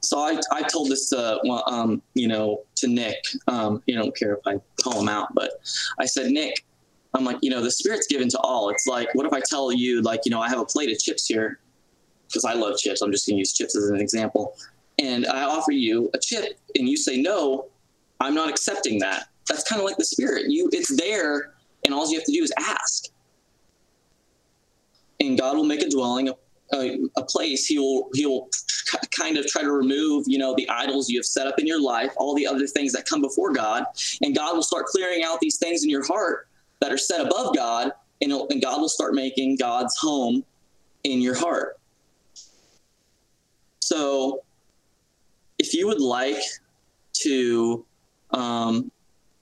So 0.00 0.18
I, 0.18 0.40
I 0.50 0.62
told 0.62 0.88
this 0.90 1.10
to, 1.10 1.38
well, 1.44 1.62
um, 1.66 2.02
you 2.14 2.26
know, 2.26 2.62
to 2.76 2.88
Nick. 2.88 3.22
Um, 3.46 3.82
you 3.86 3.94
don't 3.94 4.16
care 4.16 4.34
if 4.34 4.46
I 4.46 4.56
call 4.82 5.00
him 5.00 5.08
out, 5.08 5.34
but 5.34 5.52
I 5.98 6.06
said, 6.06 6.30
Nick, 6.30 6.64
I'm 7.14 7.24
like, 7.24 7.38
you 7.42 7.50
know, 7.50 7.62
the 7.62 7.70
Spirit's 7.70 8.06
given 8.06 8.28
to 8.30 8.38
all. 8.38 8.70
It's 8.70 8.86
like, 8.86 9.14
what 9.14 9.26
if 9.26 9.32
I 9.32 9.40
tell 9.40 9.72
you, 9.72 10.00
like, 10.00 10.20
you 10.24 10.30
know, 10.30 10.40
I 10.40 10.48
have 10.48 10.60
a 10.60 10.64
plate 10.64 10.90
of 10.90 10.98
chips 10.98 11.26
here 11.26 11.58
because 12.28 12.44
I 12.44 12.54
love 12.54 12.78
chips. 12.78 13.02
I'm 13.02 13.12
just 13.12 13.26
going 13.26 13.36
to 13.36 13.40
use 13.40 13.52
chips 13.52 13.76
as 13.76 13.90
an 13.90 14.00
example. 14.00 14.56
And 14.98 15.26
I 15.26 15.42
offer 15.42 15.72
you 15.72 16.10
a 16.14 16.18
chip, 16.18 16.58
and 16.76 16.88
you 16.88 16.96
say 16.96 17.20
no. 17.20 17.66
I'm 18.20 18.34
not 18.34 18.48
accepting 18.48 18.98
that 19.00 19.28
that's 19.50 19.64
kind 19.64 19.80
of 19.80 19.86
like 19.86 19.96
the 19.96 20.04
spirit. 20.04 20.46
You, 20.48 20.68
it's 20.72 20.96
there, 20.96 21.54
and 21.84 21.92
all 21.92 22.08
you 22.10 22.18
have 22.18 22.26
to 22.26 22.32
do 22.32 22.42
is 22.42 22.52
ask, 22.58 23.06
and 25.18 25.38
God 25.38 25.56
will 25.56 25.64
make 25.64 25.82
a 25.82 25.90
dwelling, 25.90 26.30
a, 26.72 26.98
a 27.16 27.24
place. 27.24 27.66
He 27.66 27.78
will 27.78 28.08
He 28.14 28.26
will 28.26 28.48
kind 29.10 29.36
of 29.36 29.46
try 29.46 29.62
to 29.62 29.72
remove, 29.72 30.24
you 30.26 30.38
know, 30.38 30.54
the 30.56 30.68
idols 30.68 31.10
you 31.10 31.18
have 31.18 31.26
set 31.26 31.46
up 31.46 31.58
in 31.58 31.66
your 31.66 31.82
life, 31.82 32.12
all 32.16 32.34
the 32.34 32.46
other 32.46 32.66
things 32.66 32.92
that 32.92 33.06
come 33.06 33.20
before 33.20 33.52
God, 33.52 33.84
and 34.22 34.34
God 34.34 34.54
will 34.54 34.62
start 34.62 34.86
clearing 34.86 35.24
out 35.24 35.40
these 35.40 35.58
things 35.58 35.82
in 35.82 35.90
your 35.90 36.06
heart 36.06 36.48
that 36.80 36.92
are 36.92 36.98
set 36.98 37.20
above 37.20 37.54
God, 37.54 37.92
and, 38.22 38.32
and 38.32 38.62
God 38.62 38.80
will 38.80 38.88
start 38.88 39.14
making 39.14 39.56
God's 39.56 39.96
home 39.98 40.44
in 41.04 41.20
your 41.20 41.34
heart. 41.34 41.78
So, 43.80 44.44
if 45.58 45.74
you 45.74 45.88
would 45.88 46.00
like 46.00 46.40
to 47.22 47.84
um, 48.30 48.90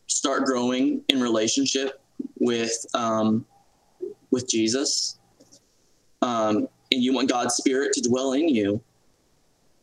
start 0.08 0.44
growing 0.44 1.02
in 1.08 1.20
relationship 1.20 2.00
with 2.40 2.72
um, 2.94 3.46
with 4.30 4.48
Jesus, 4.48 5.18
um, 6.22 6.68
and 6.90 7.02
you 7.02 7.14
want 7.14 7.28
God's 7.28 7.54
Spirit 7.54 7.92
to 7.94 8.00
dwell 8.00 8.32
in 8.32 8.48
you. 8.48 8.80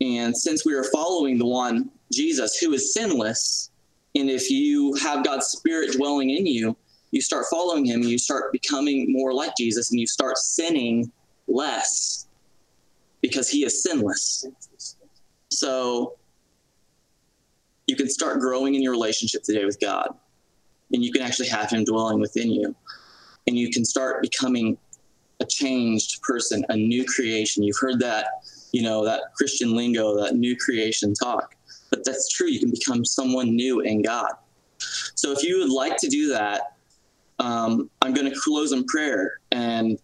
And 0.01 0.35
since 0.35 0.65
we 0.65 0.73
are 0.73 0.83
following 0.83 1.37
the 1.37 1.45
one 1.45 1.89
Jesus 2.11 2.57
who 2.57 2.73
is 2.73 2.93
sinless, 2.93 3.71
and 4.15 4.29
if 4.29 4.49
you 4.51 4.93
have 4.95 5.23
God's 5.23 5.47
Spirit 5.47 5.93
dwelling 5.93 6.29
in 6.31 6.45
you, 6.45 6.75
you 7.11 7.21
start 7.21 7.45
following 7.49 7.85
Him, 7.85 8.03
you 8.03 8.17
start 8.17 8.51
becoming 8.51 9.11
more 9.11 9.33
like 9.33 9.55
Jesus, 9.57 9.91
and 9.91 9.99
you 9.99 10.07
start 10.07 10.37
sinning 10.37 11.11
less 11.47 12.27
because 13.21 13.49
He 13.49 13.63
is 13.63 13.81
sinless. 13.81 14.45
So 15.49 16.17
you 17.87 17.95
can 17.95 18.09
start 18.09 18.39
growing 18.39 18.75
in 18.75 18.81
your 18.81 18.91
relationship 18.91 19.43
today 19.43 19.65
with 19.65 19.79
God. 19.79 20.09
And 20.93 21.03
you 21.03 21.11
can 21.11 21.21
actually 21.21 21.49
have 21.49 21.69
Him 21.69 21.83
dwelling 21.83 22.19
within 22.19 22.51
you. 22.51 22.75
And 23.47 23.57
you 23.57 23.71
can 23.71 23.85
start 23.85 24.21
becoming 24.21 24.77
a 25.39 25.45
changed 25.45 26.21
person, 26.21 26.65
a 26.69 26.75
new 26.75 27.05
creation. 27.05 27.63
You've 27.63 27.79
heard 27.79 27.99
that, 27.99 28.27
you 28.71 28.81
know, 28.81 29.03
that 29.05 29.21
Christian 29.35 29.75
lingo, 29.75 30.19
that 30.21 30.35
new 30.35 30.55
creation 30.57 31.13
talk. 31.13 31.55
But 31.89 32.05
that's 32.05 32.29
true. 32.29 32.47
You 32.47 32.59
can 32.59 32.71
become 32.71 33.05
someone 33.05 33.55
new 33.55 33.81
in 33.81 34.01
God. 34.01 34.31
So 35.15 35.31
if 35.31 35.43
you 35.43 35.59
would 35.59 35.71
like 35.71 35.97
to 35.97 36.07
do 36.07 36.29
that, 36.29 36.73
um, 37.39 37.89
I'm 38.01 38.13
going 38.13 38.31
to 38.31 38.39
close 38.39 38.71
in 38.71 38.83
prayer. 38.85 39.39
And 39.51 39.99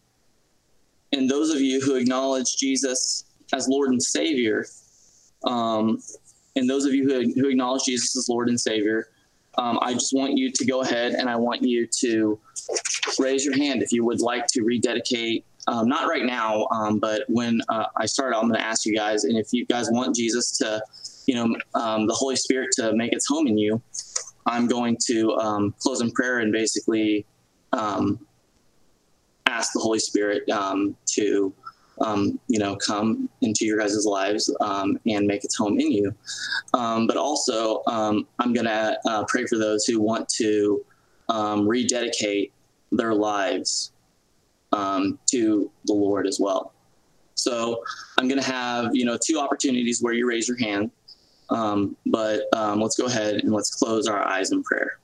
and 1.14 1.30
those 1.30 1.50
of 1.50 1.60
you 1.60 1.82
who 1.82 1.96
acknowledge 1.96 2.56
Jesus 2.56 3.26
as 3.54 3.68
Lord 3.68 3.90
and 3.90 4.02
Savior, 4.02 4.66
um, 5.44 6.00
and 6.56 6.70
those 6.70 6.86
of 6.86 6.94
you 6.94 7.08
who, 7.08 7.34
who 7.40 7.50
acknowledge 7.50 7.84
Jesus 7.84 8.16
as 8.16 8.28
Lord 8.30 8.50
and 8.50 8.60
Savior, 8.60 9.08
um, 9.58 9.80
I 9.82 9.94
just 9.94 10.14
want 10.14 10.38
you 10.38 10.52
to 10.52 10.66
go 10.66 10.82
ahead 10.82 11.14
and 11.14 11.30
I 11.30 11.36
want 11.36 11.62
you 11.62 11.88
to 12.00 12.40
raise 13.20 13.46
your 13.46 13.56
hand 13.56 13.82
if 13.82 13.92
you 13.92 14.06
would 14.06 14.22
like 14.22 14.48
to 14.48 14.64
rededicate. 14.64 15.46
Um, 15.68 15.88
not 15.88 16.10
right 16.10 16.26
now, 16.26 16.68
um, 16.72 17.00
but 17.00 17.24
when 17.28 17.62
uh, 17.70 17.86
I 17.98 18.06
start, 18.06 18.34
I'm 18.34 18.44
going 18.44 18.56
to 18.56 18.66
ask 18.66 18.86
you 18.86 18.96
guys. 18.96 19.26
And 19.26 19.38
if 19.38 19.48
you 19.52 19.66
guys 19.66 19.90
want 19.92 20.16
Jesus 20.16 20.58
to, 20.58 20.82
you 21.28 21.36
know, 21.36 21.56
um, 21.76 22.08
the 22.08 22.14
Holy 22.14 22.36
Spirit 22.36 22.70
to 22.78 22.94
make 22.94 23.14
its 23.14 23.28
home 23.28 23.48
in 23.48 23.58
you, 23.58 23.82
I'm 24.46 24.68
going 24.68 24.98
to 25.08 25.36
um, 25.36 25.76
close 25.80 26.02
in 26.02 26.12
prayer 26.12 26.40
and 26.40 26.52
basically 26.52 27.26
um, 27.74 28.26
ask 29.46 29.74
the 29.74 29.80
Holy 29.80 30.00
Spirit 30.00 30.44
to 30.48 31.54
um, 32.00 32.40
you 32.48 32.60
know, 32.60 32.76
come 32.76 33.30
into 33.42 33.66
your 33.66 33.78
guys' 33.78 34.06
lives 34.06 34.54
um, 34.62 34.98
and 35.06 35.28
make 35.28 35.44
its 35.44 35.56
home 35.56 35.80
in 35.80 35.92
you. 35.92 36.14
Um, 36.74 37.08
but 37.08 37.18
also, 37.18 37.84
um, 37.88 38.28
I'm 38.40 38.54
going 38.54 38.66
to 38.66 38.98
uh, 39.08 39.26
pray 39.28 39.46
for 39.46 39.58
those 39.58 39.86
who 39.86 40.00
want 40.00 40.28
to 40.38 40.84
um, 41.30 41.68
rededicate 41.68 42.54
their 42.92 43.14
lives 43.14 43.92
um, 44.72 45.20
to 45.28 45.70
the 45.86 45.94
Lord 45.94 46.28
as 46.28 46.40
well. 46.40 46.74
So 47.36 47.84
I'm 48.18 48.28
going 48.28 48.42
to 48.42 48.48
have, 48.48 48.92
you 48.94 49.06
know, 49.06 49.18
two 49.24 49.40
opportunities 49.40 50.02
where 50.02 50.14
you 50.14 50.28
raise 50.28 50.48
your 50.48 50.58
hand. 50.58 50.92
but 51.50 52.44
let's 52.54 52.96
go 52.96 53.06
ahead 53.06 53.36
and 53.36 53.52
let's 53.52 53.76
close 53.76 54.08
our 54.08 54.26
eyes 54.28 54.52
in 54.52 54.64
prayer. 54.64 54.98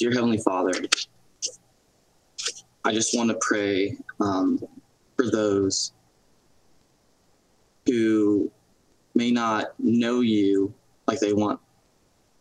Dear 0.00 0.12
Heavenly 0.12 0.38
Father, 0.38 0.72
I 2.86 2.94
just 2.94 3.14
want 3.14 3.28
to 3.28 3.38
pray 3.42 3.98
um, 4.18 4.58
for 5.14 5.30
those 5.30 5.92
who 7.84 8.50
may 9.14 9.30
not 9.30 9.74
know 9.78 10.20
you 10.20 10.72
like 11.06 11.20
they 11.20 11.34
want. 11.34 11.60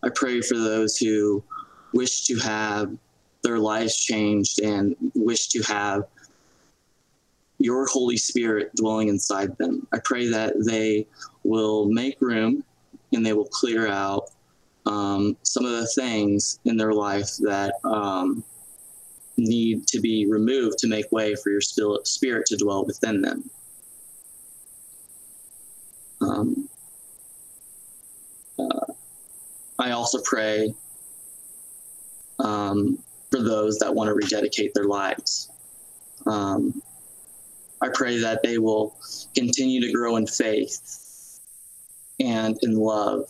I 0.04 0.08
pray 0.08 0.40
for 0.40 0.58
those 0.58 0.96
who 0.96 1.44
wish 1.94 2.22
to 2.28 2.38
have 2.38 2.96
their 3.44 3.60
lives 3.60 3.98
changed 4.06 4.62
and 4.62 4.96
wish 5.14 5.50
to 5.50 5.62
have 5.64 6.04
your 7.58 7.86
Holy 7.88 8.16
Spirit 8.16 8.74
dwelling 8.78 9.10
inside 9.10 9.58
them. 9.58 9.86
I 9.92 10.00
pray 10.02 10.28
that 10.30 10.54
they 10.66 11.08
will 11.44 11.88
make 11.90 12.22
room 12.22 12.64
and 13.12 13.26
they 13.26 13.34
will 13.34 13.50
clear 13.52 13.86
out 13.86 14.30
um, 14.90 15.38
some 15.44 15.66
of 15.66 15.72
the 15.72 15.88
things 15.88 16.60
in 16.66 16.76
their 16.76 16.94
life 16.94 17.30
that 17.42 17.76
um, 17.84 18.44
need 19.38 19.86
to 19.88 20.00
be 20.00 20.26
removed 20.28 20.80
to 20.80 20.88
make 20.88 21.12
way 21.12 21.36
for 21.36 21.52
your 21.52 21.62
spirit 21.62 22.46
to 22.48 22.58
dwell 22.58 22.86
within 22.86 23.22
them. 23.22 23.50
Um, 26.22 26.70
uh, 28.58 28.94
I 29.78 29.92
also 29.92 30.20
pray 30.24 30.74
um, 32.40 32.98
for 33.30 33.44
those 33.44 33.78
that 33.80 33.94
want 33.94 34.08
to 34.08 34.16
rededicate 34.16 34.74
their 34.74 34.86
lives. 34.86 35.52
Um, 36.26 36.82
I 37.80 37.90
pray 37.94 38.18
that 38.18 38.42
they 38.42 38.58
will 38.58 38.98
continue 39.36 39.82
to 39.82 39.94
grow 39.94 40.16
in 40.16 40.26
faith 40.26 41.40
and 42.20 42.58
in 42.64 42.76
love 42.76 43.26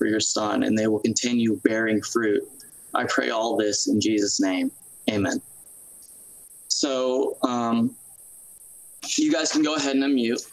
for 0.00 0.06
your 0.06 0.18
son, 0.18 0.62
and 0.62 0.76
they 0.76 0.86
will 0.86 0.98
continue 0.98 1.60
bearing 1.62 2.00
fruit. 2.00 2.42
I 2.94 3.04
pray 3.04 3.28
all 3.28 3.54
this 3.54 3.86
in 3.86 4.00
Jesus' 4.00 4.40
name. 4.40 4.72
Amen. 5.10 5.42
So, 6.68 7.36
um, 7.42 7.94
you 9.18 9.30
guys 9.30 9.52
can 9.52 9.62
go 9.62 9.74
ahead 9.74 9.94
and 9.94 10.02
unmute. 10.02 10.49